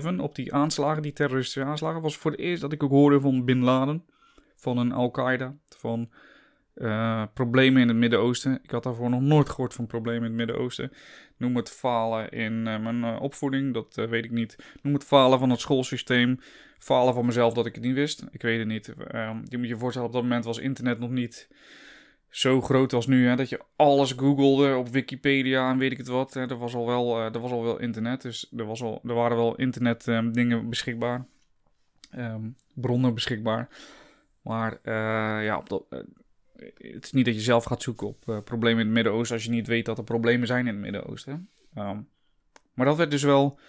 [0.04, 3.20] 9-11, op die aanslagen, die terroristische aanslagen, was voor het eerst dat ik ook hoorde
[3.20, 4.06] van Bin Laden,
[4.56, 6.10] van een Al-Qaeda, van
[6.76, 8.60] uh, problemen in het Midden-Oosten.
[8.64, 10.92] Ik had daarvoor nog nooit gehoord van problemen in het Midden-Oosten.
[11.38, 14.56] Noem het falen in uh, mijn opvoeding, dat weet ik niet.
[14.82, 16.40] Noem het falen van het schoolsysteem.
[16.80, 18.26] Falen van mezelf dat ik het niet wist.
[18.32, 18.94] Ik weet het niet.
[19.08, 21.48] Ehm, je moet je voorstellen, op dat moment was internet nog niet
[22.32, 26.08] zo groot als nu, hè, dat je alles googelde op Wikipedia en weet ik het
[26.08, 26.34] wat.
[26.34, 26.50] Hè.
[26.50, 29.14] Er, was al wel, uh, er was al wel internet, dus er, was al, er
[29.14, 31.26] waren wel internet um, dingen beschikbaar.
[32.18, 33.70] Um, bronnen beschikbaar.
[34.42, 36.00] Maar uh, ja, op dat, uh,
[36.78, 39.52] het is niet dat je zelf gaat zoeken op problemen in het Midden-Oosten als je
[39.52, 41.50] niet weet dat er problemen zijn in het Midden-Oosten.
[41.78, 42.08] Um,
[42.74, 43.60] maar dat werd dus wel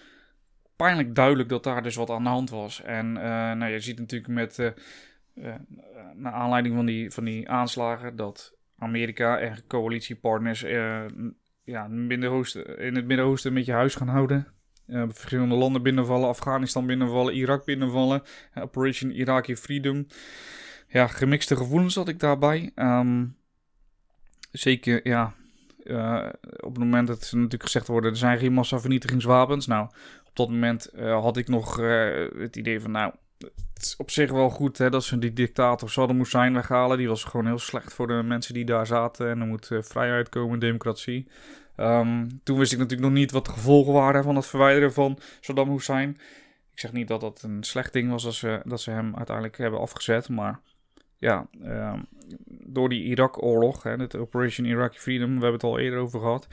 [0.77, 2.83] pijnlijk duidelijk dat daar dus wat aan de hand was.
[2.83, 4.73] En nou, je ziet natuurlijk met
[5.35, 5.55] uh,
[6.15, 11.05] naar aanleiding van die, van die aanslagen dat Amerika en coalitiepartners uh,
[11.63, 14.47] ja, in het Midden-Oosten een beetje huis gaan houden.
[14.87, 18.23] Verschillende landen binnenvallen, Afghanistan binnenvallen, Irak binnenvallen,
[18.55, 20.07] Operation Iraqi Freedom.
[20.89, 22.73] Ja, gemixte gevoelens had ik daarbij.
[22.75, 23.37] Um,
[24.51, 25.35] zeker, ja,
[26.57, 29.67] op het moment dat er natuurlijk gezegd wordt, er zijn geen massavernietigingswapens.
[29.67, 29.85] Nou,
[30.25, 31.77] op dat moment had ik nog
[32.37, 33.15] het idee van, nou,
[33.75, 36.99] het is op zich wel goed hè, dat ze die dictator Saddam Hussein weghalen.
[36.99, 39.31] Die was gewoon heel slecht voor de mensen die daar zaten.
[39.31, 41.29] En er moet uh, vrijheid komen, democratie.
[41.77, 45.19] Um, toen wist ik natuurlijk nog niet wat de gevolgen waren van het verwijderen van
[45.41, 46.11] Saddam Hussein.
[46.73, 49.59] Ik zeg niet dat dat een slecht ding was dat ze, dat ze hem uiteindelijk
[49.59, 50.29] hebben afgezet.
[50.29, 50.61] Maar
[51.17, 52.07] ja, um,
[52.47, 56.47] door die Irak-oorlog, de Operation Iraqi Freedom, we hebben het al eerder over gehad,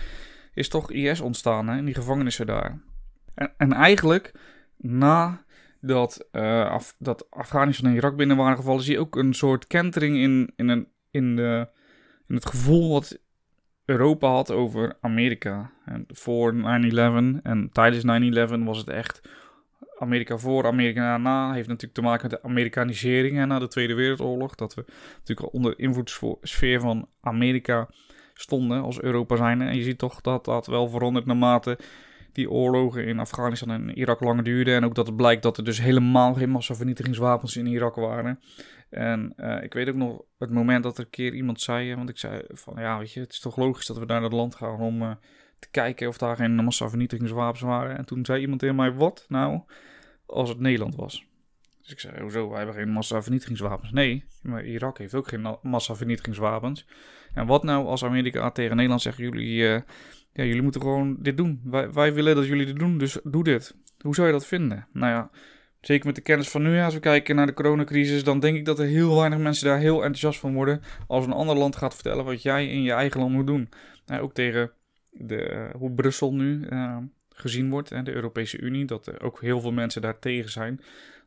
[0.54, 2.80] is toch IS ontstaan hè, in die gevangenissen daar.
[3.34, 4.32] En, en eigenlijk
[4.78, 5.44] na
[5.82, 9.68] dat, uh, Af dat Afghanistan en Irak binnen waren gevallen, zie je ook een soort
[9.68, 11.68] kentering in, in, een, in, de,
[12.28, 13.20] in het gevoel wat
[13.86, 15.72] Europa had over Amerika.
[15.86, 16.62] En voor 9-11
[17.44, 18.04] en tijdens
[18.52, 19.22] 9-11 was het echt
[19.98, 21.54] Amerika voor, Amerika na.
[21.54, 24.56] Heeft natuurlijk te maken met de Amerikanisering na de Tweede Wereldoorlog.
[24.56, 24.86] Dat we
[25.18, 27.90] natuurlijk onder de invloedssfeer van Amerika
[28.34, 29.62] stonden als Europa zijn.
[29.62, 31.80] En je ziet toch dat dat wel verandert naarmate
[32.32, 34.76] die oorlogen in Afghanistan en Irak langer duurden.
[34.76, 38.40] En ook dat het blijkt dat er dus helemaal geen massavernietigingswapens in Irak waren.
[38.90, 42.10] En uh, ik weet ook nog het moment dat er een keer iemand zei, want
[42.10, 44.56] ik zei van ja, weet je, het is toch logisch dat we naar dat land
[44.56, 45.12] gaan om uh,
[45.60, 47.98] te kijken of daar geen massavernietigingswapens waren.
[47.98, 49.62] En toen zei iemand tegen mij, wat nou
[50.26, 51.28] als het Nederland was?
[51.82, 53.92] Dus ik zei, hoezo, wij hebben geen massavernietigingswapens.
[53.92, 56.86] Nee, maar Irak heeft ook geen massavernietigingswapens.
[57.34, 59.84] En wat nou als Amerika tegen Nederland zegt, jullie,
[60.40, 61.62] ja, jullie moeten gewoon dit doen.
[61.64, 63.76] Wij, wij willen dat jullie dit doen, dus doe dit.
[64.00, 64.88] Hoe zou je dat vinden?
[64.94, 65.30] Nou ja,
[65.82, 68.66] Zeker met de kennis van nu, als we kijken naar de coronacrisis, dan denk ik
[68.66, 71.94] dat er heel weinig mensen daar heel enthousiast van worden als een ander land gaat
[71.94, 73.70] vertellen wat jij in je eigen land moet doen.
[74.08, 74.72] Uh, ook tegen
[75.10, 76.98] de, uh, hoe Brussel nu uh,
[77.30, 80.82] gezien wordt en de Europese Unie, dat er ook heel veel mensen daar tegen zijn.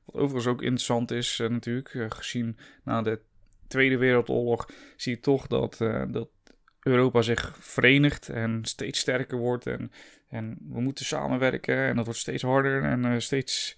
[0.05, 3.21] Wat overigens ook interessant is natuurlijk, gezien na de
[3.69, 5.77] Tweede Wereldoorlog zie je toch dat,
[6.09, 6.29] dat
[6.83, 9.67] Europa zich verenigt en steeds sterker wordt.
[9.67, 9.93] En,
[10.29, 13.77] en we moeten samenwerken en dat wordt steeds harder en steeds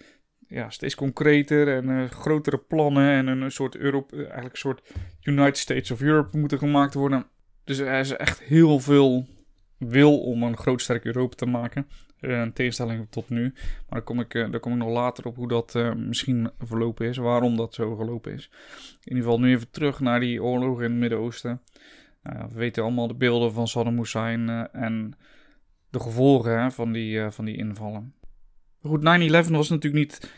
[0.48, 4.82] ja, steeds concreter en uh, grotere plannen en een soort Europe, eigenlijk een soort
[5.22, 7.26] United States of Europe moeten gemaakt worden.
[7.64, 9.26] Dus er is echt heel veel
[9.78, 11.86] wil om een groot sterk Europa te maken.
[12.20, 13.42] In tegenstelling tot nu.
[13.42, 17.16] Maar daar kom ik, daar kom ik nog later op hoe dat misschien verlopen is.
[17.16, 18.50] Waarom dat zo gelopen is.
[19.04, 21.60] In ieder geval nu even terug naar die oorlog in het Midden-Oosten.
[22.24, 25.14] We weten allemaal de beelden van Saddam Hussein en
[25.90, 28.14] de gevolgen hè, van, die, van die invallen.
[28.82, 29.02] Goed, 9-11
[29.50, 30.30] was natuurlijk niet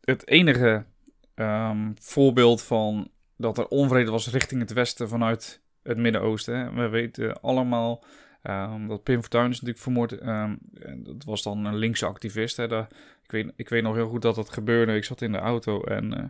[0.00, 0.84] het enige
[1.34, 6.74] um, voorbeeld van dat er onvrede was richting het westen vanuit het Midden-Oosten.
[6.74, 8.04] We weten allemaal
[8.42, 10.12] um, dat Pim Fortuyn is natuurlijk vermoord.
[10.22, 10.58] Um,
[10.98, 12.56] dat was dan een linkse activist.
[12.56, 12.80] Hè.
[12.80, 14.96] Ik, weet, ik weet nog heel goed dat dat gebeurde.
[14.96, 16.24] Ik zat in de auto en uh,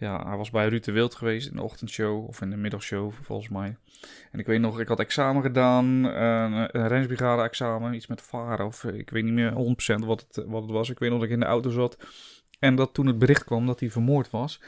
[0.00, 3.12] ja, hij was bij Ruud de Wild geweest in de ochtendshow of in de middagshow
[3.12, 3.76] volgens mij.
[4.30, 8.66] En ik weet nog, ik had examen gedaan, uh, een Rensbrigade examen, iets met varen
[8.66, 10.90] of ik weet niet meer 100% wat het, wat het was.
[10.90, 11.96] Ik weet nog dat ik in de auto zat
[12.58, 14.62] en dat toen het bericht kwam dat hij vermoord was.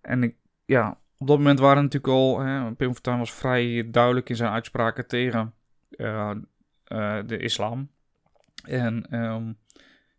[0.00, 4.28] En ik, ja, op dat moment waren natuurlijk al, hè, Pim Fortuyn was vrij duidelijk
[4.28, 5.54] in zijn uitspraken tegen
[5.90, 6.30] uh,
[6.88, 7.90] uh, de islam.
[8.64, 9.58] En um,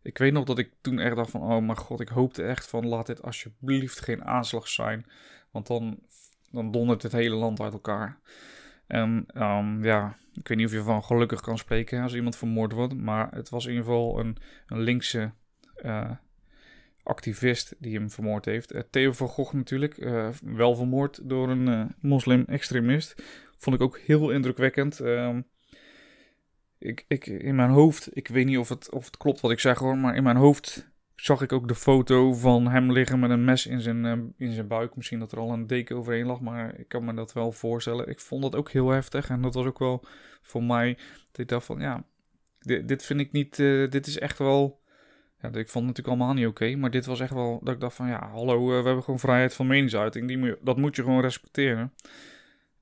[0.01, 2.67] ik weet nog dat ik toen echt dacht van, oh mijn god, ik hoopte echt
[2.67, 5.05] van, laat dit alsjeblieft geen aanslag zijn.
[5.51, 5.99] Want dan,
[6.51, 8.19] dan dondert het hele land uit elkaar.
[8.87, 12.71] En um, ja, ik weet niet of je van gelukkig kan spreken als iemand vermoord
[12.71, 12.95] wordt.
[12.95, 14.37] Maar het was in ieder geval een,
[14.67, 15.31] een linkse
[15.83, 16.11] uh,
[17.03, 18.73] activist die hem vermoord heeft.
[18.73, 23.23] Uh, Theo van Gogh natuurlijk, uh, wel vermoord door een moslim-extremist.
[23.57, 24.99] Vond ik ook heel indrukwekkend.
[24.99, 25.41] Ehm,
[26.81, 29.59] ik, ik, in mijn hoofd, ik weet niet of het, of het klopt wat ik
[29.59, 33.29] zeg hoor, maar in mijn hoofd zag ik ook de foto van hem liggen met
[33.29, 34.95] een mes in zijn, in zijn buik.
[34.95, 38.07] Misschien dat er al een deken overheen lag, maar ik kan me dat wel voorstellen.
[38.07, 40.05] Ik vond dat ook heel heftig en dat was ook wel
[40.41, 40.97] voor mij,
[41.31, 42.03] dat ik dacht van ja,
[42.59, 43.55] dit, dit vind ik niet,
[43.89, 44.81] dit is echt wel
[45.41, 46.75] ja, ik vond het natuurlijk allemaal niet oké.
[46.75, 49.19] maar dit was echt wel dat ik dacht van ja, hallo, uh, we hebben gewoon
[49.19, 50.27] vrijheid van meningsuiting.
[50.27, 51.93] Die moet, dat moet je gewoon respecteren.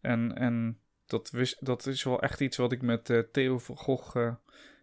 [0.01, 0.77] En, en
[1.09, 4.33] dat, dat is wel echt iets wat ik met uh, Theo van Gogh uh,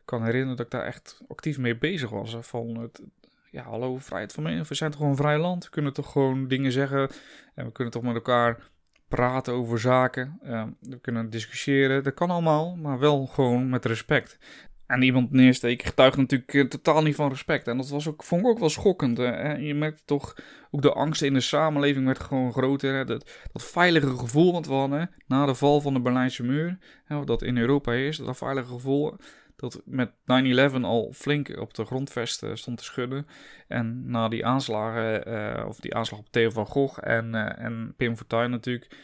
[0.05, 0.57] kan herinneren.
[0.57, 2.37] Dat ik daar echt actief mee bezig was.
[2.41, 3.03] Van het,
[3.51, 4.69] ja, hallo, vrijheid van mening.
[4.69, 5.65] We zijn toch gewoon een vrij land.
[5.65, 7.11] We kunnen toch gewoon dingen zeggen.
[7.55, 8.71] En we kunnen toch met elkaar
[9.09, 10.39] praten over zaken.
[10.81, 12.03] we kunnen discussiëren.
[12.03, 14.39] Dat kan allemaal, maar wel gewoon met respect.
[14.87, 17.69] En iemand neersteken getuigt natuurlijk uh, totaal niet van respect.
[17.69, 19.17] En dat was ook, vond ik ook wel schokkend.
[19.59, 20.37] je merkte toch,
[20.71, 22.95] ook de angst in de samenleving werd gewoon groter.
[22.95, 23.05] Hè?
[23.05, 26.79] Dat, dat veilige gevoel wat we hadden na de val van de Berlijnse muur.
[27.05, 29.17] Hè, dat in Europa is, dat veilige gevoel
[29.57, 30.15] dat met 9-11
[30.83, 33.27] al flink op de grondvest stond te schudden.
[33.69, 38.17] En na die aanslagen, uh, of die aanslag op Theo van Gogh en, en Pim
[38.17, 38.97] Fortuyn natuurlijk.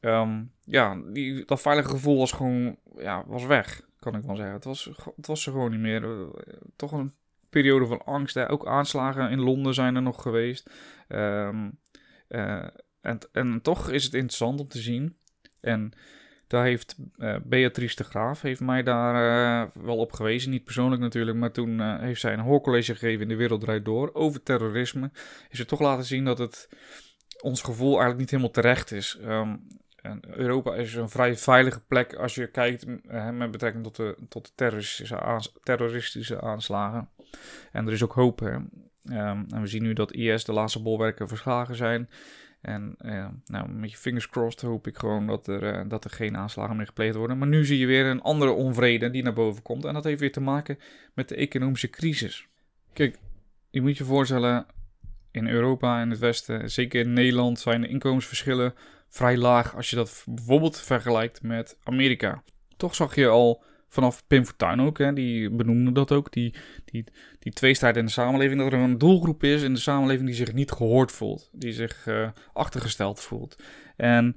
[0.00, 4.54] Um, ja, die, dat veilige gevoel was gewoon ja, was weg kan ik wel zeggen.
[4.54, 6.04] Het was, het was er gewoon niet meer.
[6.04, 6.26] Eh,
[6.76, 7.14] toch een
[7.50, 8.38] periode van angst.
[8.38, 10.70] Ook aanslagen in Londen zijn er nog geweest.
[11.08, 11.78] Um,
[12.28, 12.66] uh,
[13.00, 15.16] en, en toch is het interessant om te zien.
[15.60, 15.92] En
[16.46, 20.50] daar heeft uh, Beatrice de Graaf heeft mij daar wel op gewezen.
[20.50, 24.10] Niet persoonlijk natuurlijk, maar toen heeft zij een hoorcollege gegeven in de Wereld Draait Door
[24.12, 25.10] over terrorisme.
[25.48, 26.68] Is ze toch laten zien dat het
[27.40, 29.18] ons gevoel eigenlijk niet helemaal terecht is.
[29.22, 29.79] En
[30.30, 34.52] Europa is een vrij veilige plek als je kijkt eh, met betrekking tot de, tot
[35.62, 37.08] terroristische, aanslagen.
[37.72, 38.40] En er is ook hoop.
[38.40, 38.70] Um,
[39.04, 42.08] en we zien nu dat IS de laatste bolwerken verslagen zijn.
[42.60, 46.10] En uh, nou, met je fingers crossed hoop ik gewoon dat er, uh, dat er
[46.10, 47.38] geen aanslagen meer gepleegd worden.
[47.38, 49.84] Maar nu zie je weer een andere onvrede die naar boven komt.
[49.84, 50.78] En dat heeft weer te maken
[51.14, 52.48] met de economische crisis.
[52.92, 53.18] Kijk,
[53.70, 54.66] je moet je voorstellen,
[55.30, 58.74] in Europa en het Westen, zeker in Nederland, zijn de inkomensverschillen
[59.10, 62.42] vrij laag als je dat bijvoorbeeld vergelijkt met Amerika.
[62.76, 67.04] Toch zag je al vanaf Pim Fortuyn ook, hè, die benoemde dat ook, die, die,
[67.38, 70.52] die tweestrijd in de samenleving, dat er een doelgroep is in de samenleving die zich
[70.52, 73.62] niet gehoord voelt, die zich uh, achtergesteld voelt.
[73.96, 74.36] En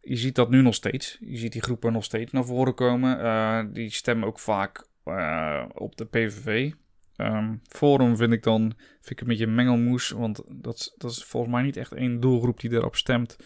[0.00, 3.20] je ziet dat nu nog steeds, je ziet die groepen nog steeds naar voren komen,
[3.20, 6.72] uh, die stemmen ook vaak uh, op de PVV.
[7.16, 11.52] Um, Forum vind ik dan vind ik een beetje mengelmoes, want dat, dat is volgens
[11.52, 13.36] mij niet echt één doelgroep die erop stemt.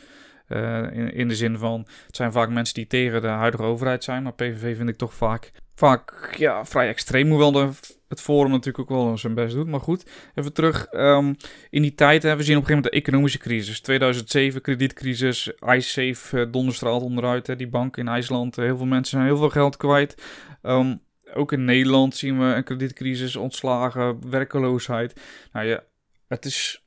[0.55, 4.23] Uh, in, de zin van, het zijn vaak mensen die tegen de huidige overheid zijn,
[4.23, 7.29] maar PVV vind ik toch vaak, vaak ja, vrij extreem.
[7.29, 7.69] Hoewel de,
[8.09, 9.67] het Forum natuurlijk ook wel zijn best doet.
[9.67, 10.87] Maar goed, even terug.
[10.93, 11.37] Um,
[11.71, 13.81] in die tijd, hè, we zien op een gegeven moment de economische crisis.
[13.81, 17.47] 2007, kredietcrisis, IceSafe uh, donderstraalt onderuit.
[17.47, 20.23] Hè, die bank in IJsland, heel veel mensen zijn heel veel geld kwijt.
[20.62, 21.03] Um,
[21.35, 25.21] ook in Nederland zien we een kredietcrisis, ontslagen, werkeloosheid.
[25.53, 25.83] Nou ja,
[26.29, 26.84] het is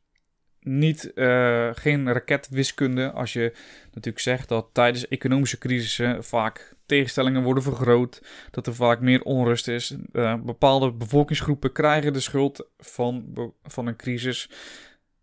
[0.68, 3.54] niet, uh, geen raketwiskunde als je
[3.86, 9.68] natuurlijk zegt dat tijdens economische crisissen vaak tegenstellingen worden vergroot, dat er vaak meer onrust
[9.68, 9.96] is.
[10.14, 14.50] Uh, bepaalde bevolkingsgroepen krijgen de schuld van, van een crisis.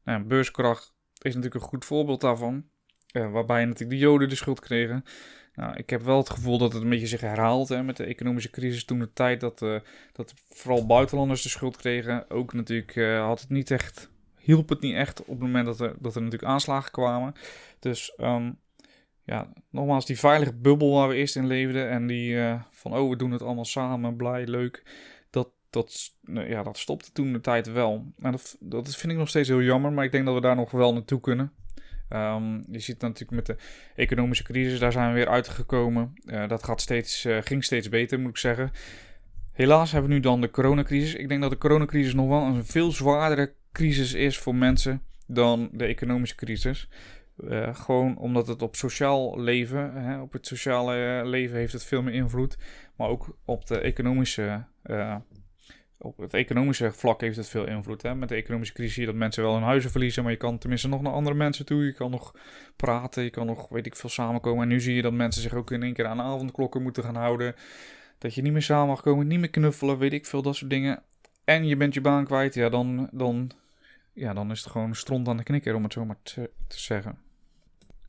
[0.04, 2.64] Nou, beurskracht is natuurlijk een goed voorbeeld daarvan,
[3.12, 5.04] uh, waarbij natuurlijk de Joden de schuld kregen.
[5.54, 8.04] Nou, ik heb wel het gevoel dat het een beetje zich herhaalt hè, met de
[8.04, 9.58] economische crisis toen de tijd dat,
[10.12, 12.30] dat vooral buitenlanders de schuld kregen.
[12.30, 14.10] Ook natuurlijk had het niet echt,
[14.44, 17.32] hielp het niet echt op het moment dat er, dat er natuurlijk aanslagen kwamen.
[17.78, 18.58] Dus um,
[19.22, 23.10] ja, nogmaals, die veilige bubbel waar we eerst in leefden en die uh, van oh
[23.10, 24.82] we doen het allemaal samen, blij, leuk.
[25.30, 28.12] Dat, dat, ja, dat stopte toen de tijd wel.
[28.18, 30.56] En dat, dat vind ik nog steeds heel jammer, maar ik denk dat we daar
[30.56, 31.52] nog wel naartoe kunnen.
[32.10, 33.56] Um, je ziet natuurlijk met de
[33.94, 36.12] economische crisis, daar zijn we weer uitgekomen.
[36.24, 38.70] Uh, dat gaat steeds, uh, ging steeds beter, moet ik zeggen.
[39.52, 41.14] Helaas hebben we nu dan de coronacrisis.
[41.14, 45.68] Ik denk dat de coronacrisis nog wel een veel zwaardere crisis is voor mensen dan
[45.72, 46.88] de economische crisis.
[47.38, 52.02] Uh, gewoon omdat het op sociaal leven, hè, op het sociale leven heeft het veel
[52.02, 52.58] meer invloed.
[52.96, 54.64] Maar ook op de economische
[56.04, 58.02] op het economische vlak heeft het veel invloed.
[58.02, 58.14] Hè?
[58.14, 60.58] Met de economische crisis zie je dat mensen wel hun huizen verliezen, maar je kan
[60.58, 61.84] tenminste nog naar andere mensen toe.
[61.84, 62.34] Je kan nog
[62.76, 64.62] praten, je kan nog, weet ik veel, samenkomen.
[64.62, 67.16] En nu zie je dat mensen zich ook in één keer aan avondklokken moeten gaan
[67.16, 67.54] houden.
[68.18, 70.70] Dat je niet meer samen mag komen, niet meer knuffelen, weet ik veel, dat soort
[70.70, 71.02] dingen.
[71.44, 73.50] En je bent je baan kwijt, ja, dan, dan,
[74.14, 76.80] ja, dan is het gewoon stront aan de knikker, om het zo maar te, te
[76.80, 77.18] zeggen.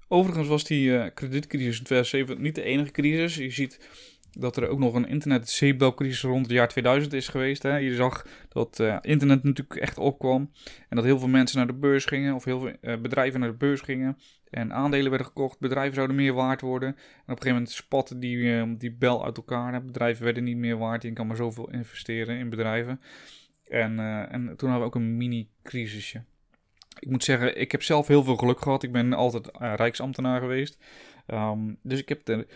[0.07, 3.35] Overigens was die uh, kredietcrisis in 2007 niet de enige crisis.
[3.35, 3.89] Je ziet
[4.31, 7.63] dat er ook nog een internet-zeepbelcrisis rond het jaar 2000 is geweest.
[7.63, 7.77] Hè.
[7.77, 10.51] Je zag dat uh, internet natuurlijk echt opkwam.
[10.89, 13.49] En dat heel veel mensen naar de beurs gingen, of heel veel uh, bedrijven naar
[13.49, 14.17] de beurs gingen.
[14.49, 16.89] En aandelen werden gekocht, bedrijven zouden meer waard worden.
[16.89, 19.73] En op een gegeven moment spatte die, die bel uit elkaar.
[19.73, 19.81] Hè.
[19.81, 22.99] Bedrijven werden niet meer waard, je kan maar zoveel investeren in bedrijven.
[23.67, 23.99] En,
[24.29, 26.23] en toen hadden we ook een mini-crisisje.
[26.99, 28.83] Ik moet zeggen, ik heb zelf heel veel geluk gehad.
[28.83, 30.83] Ik ben altijd rijksambtenaar geweest.
[31.27, 32.47] Um, dus ik heb de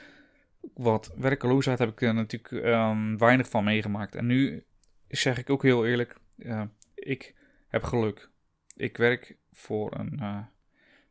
[0.74, 4.15] wat werkeloosheid heb ik er natuurlijk um, weinig van meegemaakt.
[4.15, 4.63] En nu
[5.08, 6.62] zeg ik ook heel eerlijk, uh,
[6.95, 7.36] ik
[7.67, 8.30] heb geluk.
[8.76, 10.45] Ik werk voor een,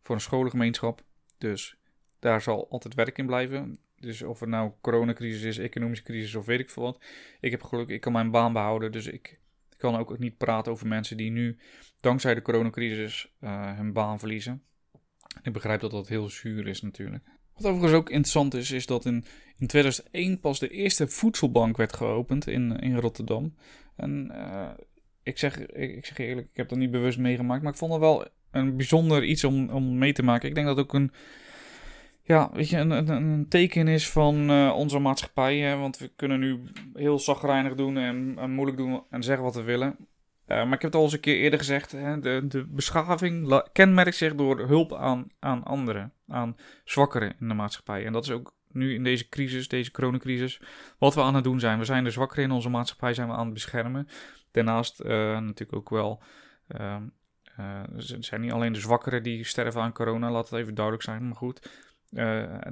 [0.02, 1.02] voor een scholengemeenschap,
[1.38, 1.78] dus
[2.18, 3.78] daar zal altijd werk in blijven.
[3.96, 7.04] Dus of het nou coronacrisis is, economische crisis of weet ik veel wat.
[7.40, 9.38] Ik heb geluk, ik kan mijn baan behouden, dus ik
[9.78, 11.58] kan ook niet praten over mensen die nu
[12.00, 14.62] dankzij de coronacrisis uh, hun baan verliezen.
[15.42, 17.24] Ik begrijp dat dat heel zuur is natuurlijk.
[17.54, 19.24] Wat overigens ook interessant is, is dat in,
[19.58, 23.54] in 2001 pas de eerste voedselbank werd geopend in, in Rotterdam.
[23.96, 24.70] En uh,
[25.22, 27.92] ik, zeg, ik, ik, zeg eerlijk, ik heb dat niet bewust meegemaakt, maar ik vond
[27.92, 30.48] het wel een bijzonder iets om, om mee te maken.
[30.48, 31.12] Ik denk dat ook een,
[32.28, 35.58] ja, weet je, een, een, teken is van uh, onze maatschappij.
[35.58, 35.76] Hè?
[35.76, 36.62] Want we kunnen nu
[36.94, 39.96] heel zagrijnig doen en, moeilijk doen en zeggen wat we willen.
[39.98, 40.06] Uh,
[40.46, 41.92] maar ik heb het al eens een keer eerder gezegd.
[41.92, 46.12] Hè, de, de beschaving kenmerkt zich door hulp aan, aan anderen.
[46.26, 48.04] Aan zwakkeren in de maatschappij.
[48.04, 50.60] En dat is ook nu in deze crisis, deze coronacrisis,
[50.98, 51.78] wat we aan het doen zijn.
[51.78, 54.08] We zijn de zwakkeren in onze maatschappij zijn we aan het beschermen.
[54.50, 56.22] Daarnaast uh, natuurlijk ook wel...
[57.92, 61.26] Het zijn niet alleen de zwakkeren die sterven aan corona, laat het even duidelijk zijn.
[61.26, 61.87] Maar goed,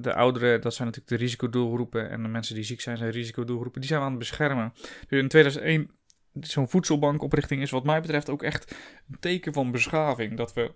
[0.01, 2.11] de ouderen, dat zijn natuurlijk de risicodoelgroepen.
[2.11, 3.81] En de mensen die ziek zijn, zijn risicodoelgroepen.
[3.81, 4.73] Die zijn we aan het beschermen.
[5.09, 5.91] Dus in 2001
[6.41, 8.77] zo'n voedselbankoprichting is wat mij betreft ook echt
[9.11, 10.37] een teken van beschaving.
[10.37, 10.75] Dat we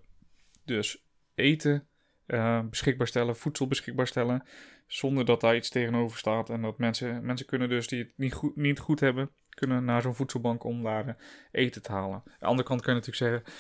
[0.64, 1.88] dus eten
[2.26, 4.42] uh, beschikbaar stellen, voedsel beschikbaar stellen,
[4.86, 6.50] zonder dat daar iets tegenover staat.
[6.50, 10.02] En dat mensen, mensen kunnen dus die het niet goed, niet goed hebben, kunnen naar
[10.02, 11.16] zo'n voedselbank om daar
[11.50, 12.22] eten te halen.
[12.24, 13.54] Aan de andere kant kan je natuurlijk zeggen,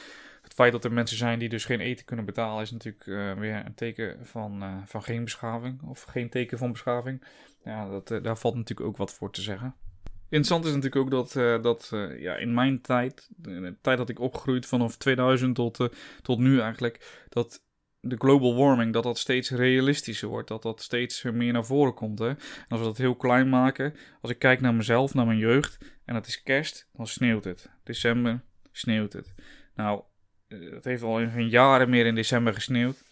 [0.50, 3.32] het feit dat er mensen zijn die dus geen eten kunnen betalen, is natuurlijk uh,
[3.32, 5.82] weer een teken van, uh, van geen beschaving.
[5.82, 7.24] Of geen teken van beschaving.
[7.64, 9.74] Ja, dat, uh, daar valt natuurlijk ook wat voor te zeggen.
[10.22, 14.66] Interessant is natuurlijk ook dat, dat ja, in mijn tijd, de tijd dat ik opgegroeid
[14.66, 15.88] vanaf 2000 tot,
[16.22, 17.62] tot nu eigenlijk, dat
[18.00, 20.48] de global warming, dat dat steeds realistischer wordt.
[20.48, 22.18] Dat dat steeds meer naar voren komt.
[22.18, 22.28] Hè?
[22.28, 25.78] En als we dat heel klein maken, als ik kijk naar mezelf, naar mijn jeugd,
[26.04, 27.70] en het is kerst, dan sneeuwt het.
[27.84, 29.34] December sneeuwt het.
[29.74, 30.09] Nou, eh,
[30.58, 33.02] het heeft al in jaren meer in december gesneeuwd.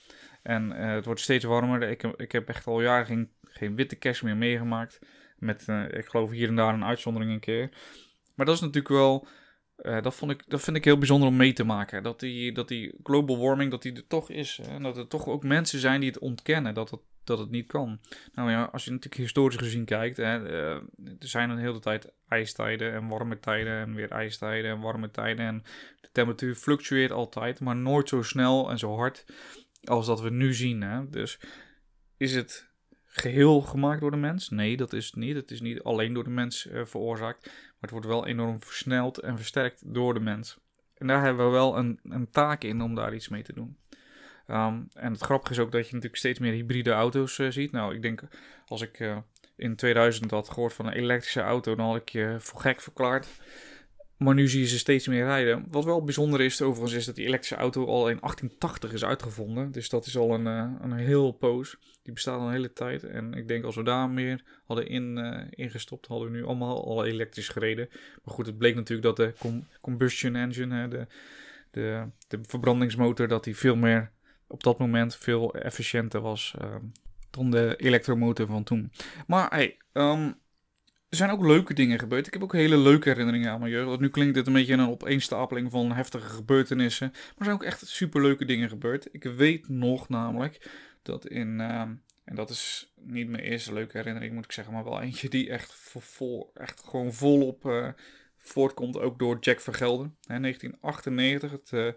[0.43, 1.83] En uh, het wordt steeds warmer.
[1.83, 4.99] Ik, ik heb echt al jaren geen, witte kerst meer meegemaakt.
[5.39, 7.69] Met, uh, ik geloof hier en daar een uitzondering een keer.
[8.35, 9.27] Maar dat is natuurlijk wel
[9.83, 12.03] uh, dat, vond ik, dat vind ik heel bijzonder om mee te maken.
[12.03, 14.61] Dat die, dat die global warming, dat die er toch is.
[14.69, 17.67] En dat er toch ook mensen zijn die het ontkennen dat het, dat het niet
[17.67, 18.01] kan.
[18.35, 20.17] Nou ja, als je natuurlijk historisch gezien kijkt.
[20.17, 23.79] Hè, uh, er zijn een hele tijd ijstijden en warme tijden.
[23.79, 25.47] En weer ijstijden en warme tijden.
[25.47, 25.63] En
[26.01, 27.61] de temperatuur fluctueert altijd.
[27.61, 29.25] Maar nooit zo snel en zo hard
[29.85, 30.83] als dat we nu zien.
[30.83, 31.09] Hè.
[31.11, 31.41] Dus
[32.17, 32.69] is het
[33.05, 34.49] geheel gemaakt door de mens?
[34.49, 35.37] Nee, dat is het niet.
[35.37, 37.51] Het is niet alleen door de mens uh, veroorzaakt.
[37.81, 40.59] Maar het wordt wel enorm versneld en versterkt door de mens.
[40.95, 43.77] En daar hebben we wel een, een taak in om daar iets mee te doen.
[44.47, 47.73] Um, en het grappige is ook dat je natuurlijk steeds meer hybride auto's uh, ziet.
[47.73, 48.23] Nou, ik denk
[48.67, 49.17] als ik uh,
[49.57, 53.29] in 2000 had gehoord van een elektrische auto, dan had ik je voor gek verklaard.
[54.19, 55.65] Maar nu zie je ze steeds meer rijden.
[55.71, 59.73] Wat wel bijzonder is overigens is dat die elektrische auto al in 1880 is uitgevonden.
[59.73, 61.79] Dus dat is al een, uh, een heel poos.
[62.03, 63.05] Die bestaat al een hele tijd.
[63.05, 66.85] En ik denk als we daar meer hadden in, uh, ingestopt, hadden we nu allemaal
[66.85, 67.89] al elektrisch gereden.
[68.25, 71.07] Maar goed, het bleek natuurlijk dat de com combustion engine, de,
[71.71, 74.11] de, de verbrandingsmotor, dat die veel meer
[74.47, 76.75] op dat moment veel efficiënter was uh,
[77.31, 78.93] dan de elektromotor van toen.
[79.27, 80.35] Maar hey, um,
[81.09, 82.27] er zijn ook leuke dingen gebeurd.
[82.27, 84.01] Ik heb ook hele leuke herinneringen aan mijn jeugd.
[84.01, 87.09] Nu klinkt dit een beetje een opeenstapeling van heftige gebeurtenissen.
[87.11, 89.09] Maar er zijn ook echt super leuke dingen gebeurd.
[89.13, 90.71] Ik weet nog namelijk
[91.03, 91.61] dat in.
[91.61, 91.81] Uh,
[92.25, 94.75] en dat is niet mijn eerste leuke herinnering, moet ik zeggen.
[94.75, 97.89] Maar wel eentje die echt, vol, echt gewoon volop uh,
[98.37, 98.99] voortkomt.
[98.99, 100.17] Ook door Jack Vergelden.
[100.27, 101.51] Hè, 1998.
[101.51, 101.71] Het.
[101.75, 101.93] Uh,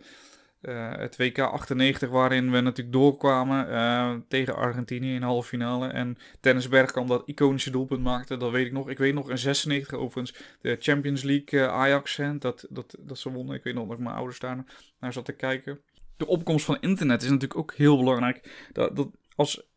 [0.62, 5.88] uh, het WK 98, waarin we natuurlijk doorkwamen uh, tegen Argentinië in halve finale.
[5.88, 8.90] En Dennis Bergkamp dat iconische doelpunt maakte, dat weet ik nog.
[8.90, 13.32] Ik weet nog in 96 overigens de Champions League uh, Ajax, dat, dat, dat ze
[13.32, 13.56] wonnen.
[13.56, 14.64] Ik weet nog dat mijn ouders daar
[15.00, 15.80] naar zat te kijken.
[16.18, 18.68] De opkomst van internet is natuurlijk ook heel belangrijk.
[18.72, 19.68] Dat, dat als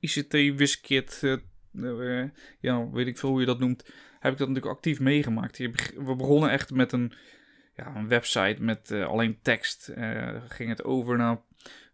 [0.00, 1.38] ICT-wiskit,
[2.60, 3.84] ja, weet ik veel hoe je dat noemt,
[4.20, 5.58] heb ik dat natuurlijk actief meegemaakt.
[5.58, 7.12] We begonnen echt met een
[7.76, 9.92] ja, een website met uh, alleen tekst.
[9.96, 11.38] Uh, ging het over naar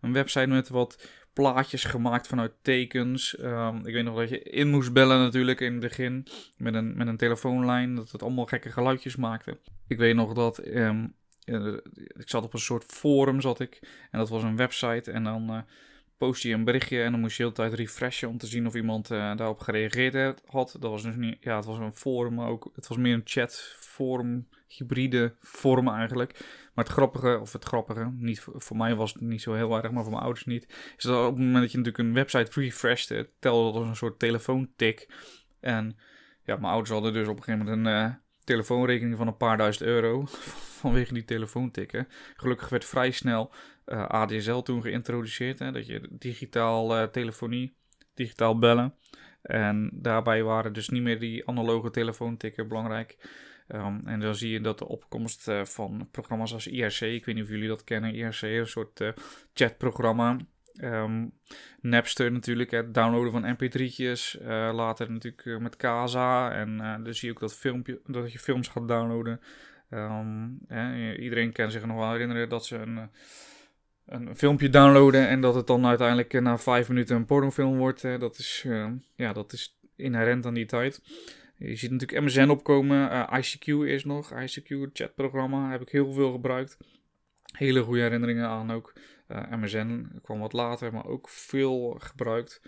[0.00, 3.38] een website met wat plaatjes gemaakt vanuit tekens.
[3.38, 6.96] Um, ik weet nog dat je in moest bellen natuurlijk in het begin met een,
[6.96, 7.94] met een telefoonlijn.
[7.94, 9.58] Dat het allemaal gekke geluidjes maakte.
[9.86, 11.14] Ik weet nog dat um,
[12.16, 13.78] ik zat op een soort forum zat ik.
[14.10, 15.64] En dat was een website en dan...
[16.20, 18.66] Post je een berichtje en dan moest je de hele tijd refreshen om te zien
[18.66, 20.76] of iemand uh, daarop gereageerd had.
[20.80, 23.76] Dat was dus niet, ja, het was een forum, ook, het was meer een chat
[23.78, 26.32] forum hybride vorm eigenlijk.
[26.74, 29.90] Maar het grappige, of het grappige, niet, voor mij was het niet zo heel erg,
[29.90, 32.60] maar voor mijn ouders niet, is dat op het moment dat je natuurlijk een website
[32.60, 35.08] refreshed, telde dat als een soort telefoontik.
[35.60, 35.98] En
[36.44, 39.56] ja, mijn ouders hadden dus op een gegeven moment een uh, telefoonrekening van een paar
[39.56, 40.24] duizend euro
[40.80, 42.08] vanwege die telefoontikken.
[42.36, 43.52] Gelukkig werd vrij snel
[43.90, 47.76] eh, ADSL toen geïntroduceerd, hè, dat je digitaal uh, telefonie,
[48.14, 48.94] digitaal bellen.
[49.42, 53.16] En daarbij waren dus niet meer die analoge telefoontikken belangrijk.
[53.68, 57.34] Um, en dan zie je dat de opkomst uh, van programma's als IRC, ik weet
[57.34, 59.12] niet of jullie dat kennen, IRC, een soort
[59.52, 60.36] chatprogramma.
[60.82, 61.32] Um,
[61.80, 66.52] Napster natuurlijk, het downloaden van mp3'tjes, uh, later natuurlijk met Casa.
[66.52, 69.40] En dan zie je ook dat, filmpje, dat je films gaat downloaden.
[69.90, 70.58] Um,
[71.18, 73.10] iedereen kan zich nog wel herinneren dat ze een,
[74.10, 78.02] een filmpje downloaden en dat het dan uiteindelijk na vijf minuten een pornofilm wordt.
[78.02, 78.66] dat, is,
[79.14, 81.02] ja, dat is inherent aan die tijd.
[81.56, 83.28] Je ziet natuurlijk MSN opkomen.
[83.42, 84.32] ICQ is nog.
[84.32, 86.76] ICQ, chatprogramma, heb ik heel veel gebruikt.
[87.52, 88.92] Hele goede herinneringen aan ook.
[89.26, 92.62] Eh, MSN kwam wat later, maar ook veel gebruikt.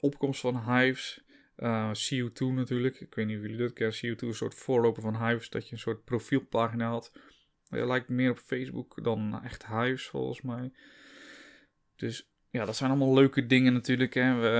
[0.00, 1.24] Opkomst van Hives.
[1.56, 3.00] Uh, eh, CO2 natuurlijk.
[3.00, 3.96] Ik weet niet of jullie dat kennen.
[3.96, 5.50] CO2 is een soort voorloper van Hives.
[5.50, 7.12] Dat je een soort profielpagina had.
[7.80, 10.72] Het lijkt meer op Facebook dan echt Hives volgens mij.
[11.96, 14.14] Dus ja, dat zijn allemaal leuke dingen natuurlijk.
[14.14, 14.58] Hè.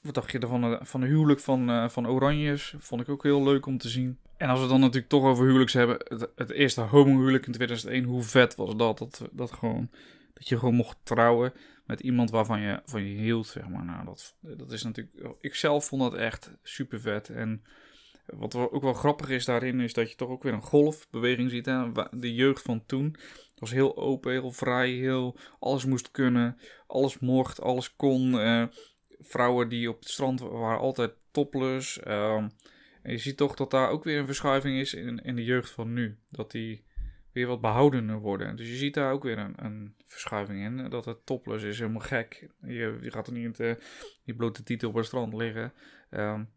[0.00, 2.74] wat dacht je ervan van de huwelijk van, uh, van Oranjes?
[2.78, 4.18] Vond ik ook heel leuk om te zien.
[4.36, 5.96] En als we dan natuurlijk toch over huwelijks hebben.
[6.04, 8.04] Het, het eerste homohuwelijk in 2001.
[8.04, 8.98] Hoe vet was dat?
[8.98, 9.90] Dat, dat, gewoon,
[10.34, 11.52] dat je gewoon mocht trouwen
[11.86, 13.84] met iemand waarvan je, van je hield, zeg maar.
[13.84, 15.36] Nou, dat, dat is natuurlijk...
[15.40, 17.28] Ik zelf vond dat echt super vet.
[17.28, 17.64] En
[18.26, 21.66] wat ook wel grappig is daarin, is dat je toch ook weer een golfbeweging ziet.
[21.66, 21.92] Hè?
[22.10, 23.16] De jeugd van toen
[23.54, 28.32] was heel open, heel vrij, heel, alles moest kunnen, alles mocht, alles kon.
[28.32, 28.64] Uh,
[29.18, 32.00] vrouwen die op het strand waren altijd topless.
[33.02, 35.70] En je ziet toch dat daar ook weer een verschuiving is in, in de jeugd
[35.70, 36.18] van nu.
[36.28, 36.84] Dat die
[37.32, 38.56] weer wat behoudender worden.
[38.56, 40.90] Dus je ziet daar ook weer een, een verschuiving in.
[40.90, 42.48] Dat het topless is helemaal gek.
[42.60, 43.78] Je, je gaat er niet in
[44.22, 45.72] je blote titel op het strand liggen.
[46.10, 46.50] Um,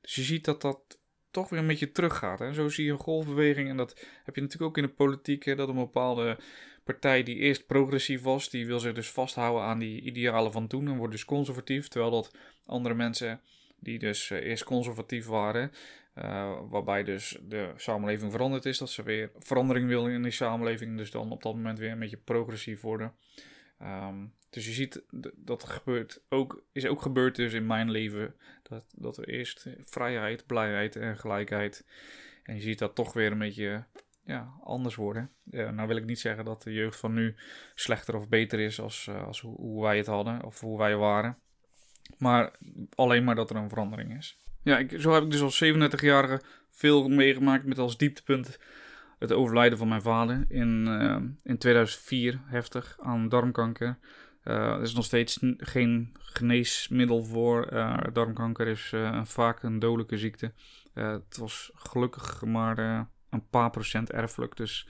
[0.00, 0.99] dus je ziet dat dat
[1.30, 2.38] toch weer een beetje teruggaat.
[2.38, 2.52] Hè?
[2.52, 3.68] Zo zie je een golfbeweging.
[3.68, 5.44] En dat heb je natuurlijk ook in de politiek.
[5.44, 5.54] Hè?
[5.54, 6.38] Dat een bepaalde
[6.84, 10.88] partij die eerst progressief was, die wil zich dus vasthouden aan die idealen van toen.
[10.88, 11.88] En wordt dus conservatief.
[11.88, 12.34] Terwijl dat
[12.66, 13.40] andere mensen
[13.78, 15.72] die dus eh, eerst conservatief waren,
[16.14, 20.96] uh, waarbij dus de samenleving veranderd is, dat ze weer verandering willen in die samenleving,
[20.96, 23.14] dus dan op dat moment weer een beetje progressief worden.
[23.82, 25.02] Um, dus je ziet
[25.36, 30.46] dat gebeurt ook, is ook gebeurd dus in mijn leven, dat, dat er eerst vrijheid,
[30.46, 31.84] blijheid en gelijkheid.
[32.42, 33.84] En je ziet dat toch weer een beetje
[34.24, 35.30] ja, anders worden.
[35.44, 37.34] Nou wil ik niet zeggen dat de jeugd van nu
[37.74, 41.38] slechter of beter is als, uh, als hoe, wij het hadden of hoe wij waren.
[42.18, 42.50] Maar
[42.94, 44.38] alleen maar dat er een verandering is.
[44.62, 46.40] Ja, ik, zo heb ik dus als 37-jarige
[46.70, 48.58] veel meegemaakt met als dieptepunt
[49.18, 53.98] het overlijden van mijn vader in, uh, in 2004, heftig, aan darmkanker.
[54.44, 57.72] Uh, er is nog steeds geen geneesmiddel voor.
[57.72, 60.52] Uh, darmkanker is vaak een dodelijke ziekte.
[60.92, 62.78] het was gelukkig maar
[63.30, 64.88] een paar procent erfelijk, dus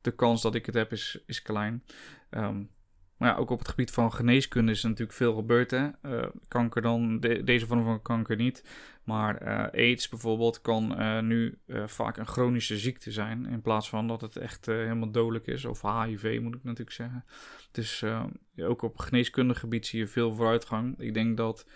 [0.00, 1.84] de kans dat ik het heb is, is klein.
[2.30, 2.70] Um,
[3.18, 5.70] maar ja, ook op het gebied van geneeskunde is natuurlijk veel gebeurd.
[5.70, 5.88] Hè?
[6.02, 8.64] Uh, kanker dan, deze vorm van kanker niet.
[9.04, 13.46] Maar uh, AIDS bijvoorbeeld kan uh, nu vaak een chronische ziekte zijn.
[13.46, 15.64] In plaats van dat het echt helemaal dodelijk is.
[15.64, 17.24] Of HIV moet ik natuurlijk zeggen.
[17.70, 18.04] Dus
[18.58, 20.94] ook op geneeskundig gebied zie je veel vooruitgang.
[20.98, 21.66] Ik denk dat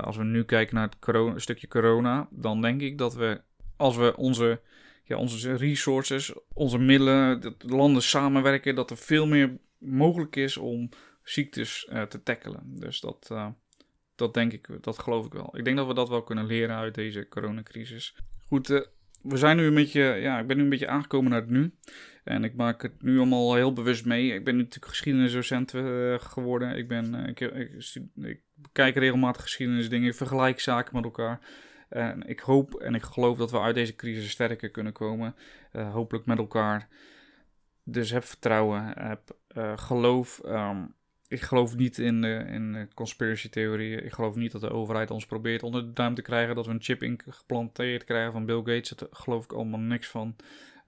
[0.00, 2.28] als we nu kijken naar het corona, stukje corona.
[2.30, 3.40] Dan denk ik dat we,
[3.76, 4.60] als we onze,
[5.04, 8.74] ja, onze resources, onze middelen, de landen samenwerken.
[8.74, 10.88] Dat er veel meer mogelijk is om
[11.22, 12.62] ziektes uh, te tackelen.
[12.66, 13.48] Dus dat, uh,
[14.14, 15.56] dat denk ik, dat geloof ik wel.
[15.56, 18.16] Ik denk dat we dat wel kunnen leren uit deze coronacrisis.
[18.46, 18.80] Goed, uh,
[19.22, 21.74] we zijn nu een beetje, ja, ik ben nu een beetje aangekomen naar het nu.
[22.24, 24.32] En ik maak het nu allemaal heel bewust mee.
[24.32, 25.70] Ik ben natuurlijk geschiedenisdocent
[26.22, 26.76] geworden.
[26.76, 30.08] Ik, ben, ik, ik, ik bekijk regelmatig geschiedenisdingen.
[30.08, 31.40] Ik vergelijk zaken met elkaar.
[31.88, 35.34] En ik hoop en ik geloof dat we uit deze crisis sterker kunnen komen.
[35.72, 36.88] hopelijk met elkaar.
[37.90, 40.40] Dus heb vertrouwen, heb uh, geloof.
[40.44, 40.94] Um,
[41.28, 44.04] ik geloof niet in, uh, in conspiracy theorieën.
[44.04, 46.54] Ik geloof niet dat de overheid ons probeert onder de duim te krijgen.
[46.54, 48.88] Dat we een chip ingeplanteerd krijgen van Bill Gates.
[48.88, 50.36] Daar geloof ik allemaal niks van.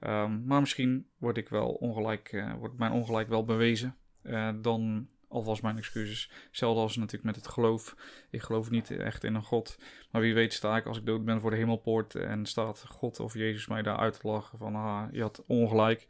[0.01, 3.97] Um, maar misschien word ik wel ongelijk, uh, wordt mijn ongelijk wel bewezen.
[4.23, 6.31] Uh, dan alvast mijn excuses.
[6.47, 7.97] Hetzelfde als natuurlijk met het geloof.
[8.31, 9.79] Ik geloof niet echt in een God.
[10.11, 12.15] Maar wie weet sta ik als ik dood ben voor de hemelpoort.
[12.15, 16.07] En staat God of Jezus mij daar uit te lachen van ah, je had ongelijk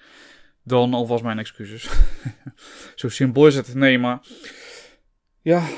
[0.62, 1.90] dan alvast mijn excuses.
[2.94, 3.74] zo simpel is het.
[3.74, 4.26] Nee, maar
[5.42, 5.68] ja,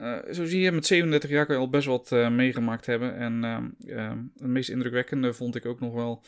[0.00, 3.16] uh, zo zie je, met 37 jaar kan je al best wat uh, meegemaakt hebben.
[3.16, 3.44] En
[3.86, 6.24] uh, het meest indrukwekkende vond ik ook nog wel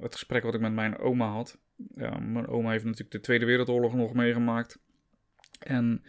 [0.00, 1.58] het gesprek wat ik met mijn oma had.
[2.20, 4.78] mijn oma heeft natuurlijk de Tweede Wereldoorlog nog meegemaakt.
[5.58, 6.02] En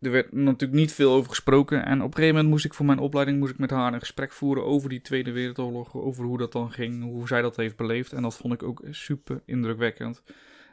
[0.00, 1.84] er werd natuurlijk niet veel over gesproken.
[1.84, 4.00] En op een gegeven moment moest ik voor mijn opleiding moest ik met haar een
[4.00, 5.94] gesprek voeren over die Tweede Wereldoorlog.
[5.94, 8.12] Over hoe dat dan ging, hoe zij dat heeft beleefd.
[8.12, 10.22] En dat vond ik ook super indrukwekkend.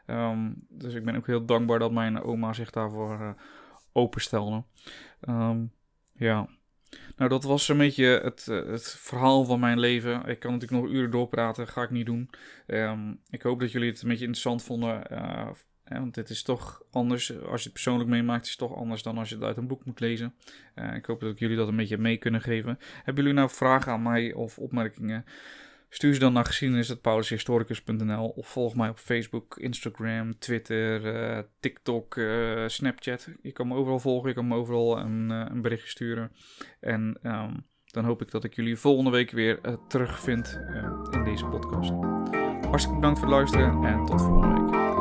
[0.07, 3.29] Um, dus ik ben ook heel dankbaar dat mijn oma zich daarvoor uh,
[3.91, 4.63] openstelde.
[5.29, 5.71] Um,
[6.13, 6.47] ja.
[7.15, 10.25] Nou, dat was een beetje het, uh, het verhaal van mijn leven.
[10.25, 12.29] Ik kan natuurlijk nog uren doorpraten, ga ik niet doen.
[12.67, 15.03] Um, ik hoop dat jullie het een beetje interessant vonden.
[15.11, 15.49] Uh,
[15.99, 19.17] want dit is toch anders, als je het persoonlijk meemaakt, is het toch anders dan
[19.17, 20.33] als je het uit een boek moet lezen.
[20.75, 22.79] Uh, ik hoop dat ik jullie dat een beetje mee kunnen geven.
[23.03, 25.25] Hebben jullie nou vragen aan mij of opmerkingen?
[25.89, 32.67] Stuur ze dan naar geschiedenis.paulushistoricus.nl of volg mij op Facebook, Instagram, Twitter, uh, TikTok, uh,
[32.67, 33.29] Snapchat.
[33.41, 36.31] Je kan me overal volgen, je kan me overal een, een berichtje sturen.
[36.79, 40.59] En um, dan hoop ik dat ik jullie volgende week weer terugvind
[41.11, 41.91] in deze podcast.
[42.65, 44.92] Hartstikke bedankt voor het luisteren en tot volgende week.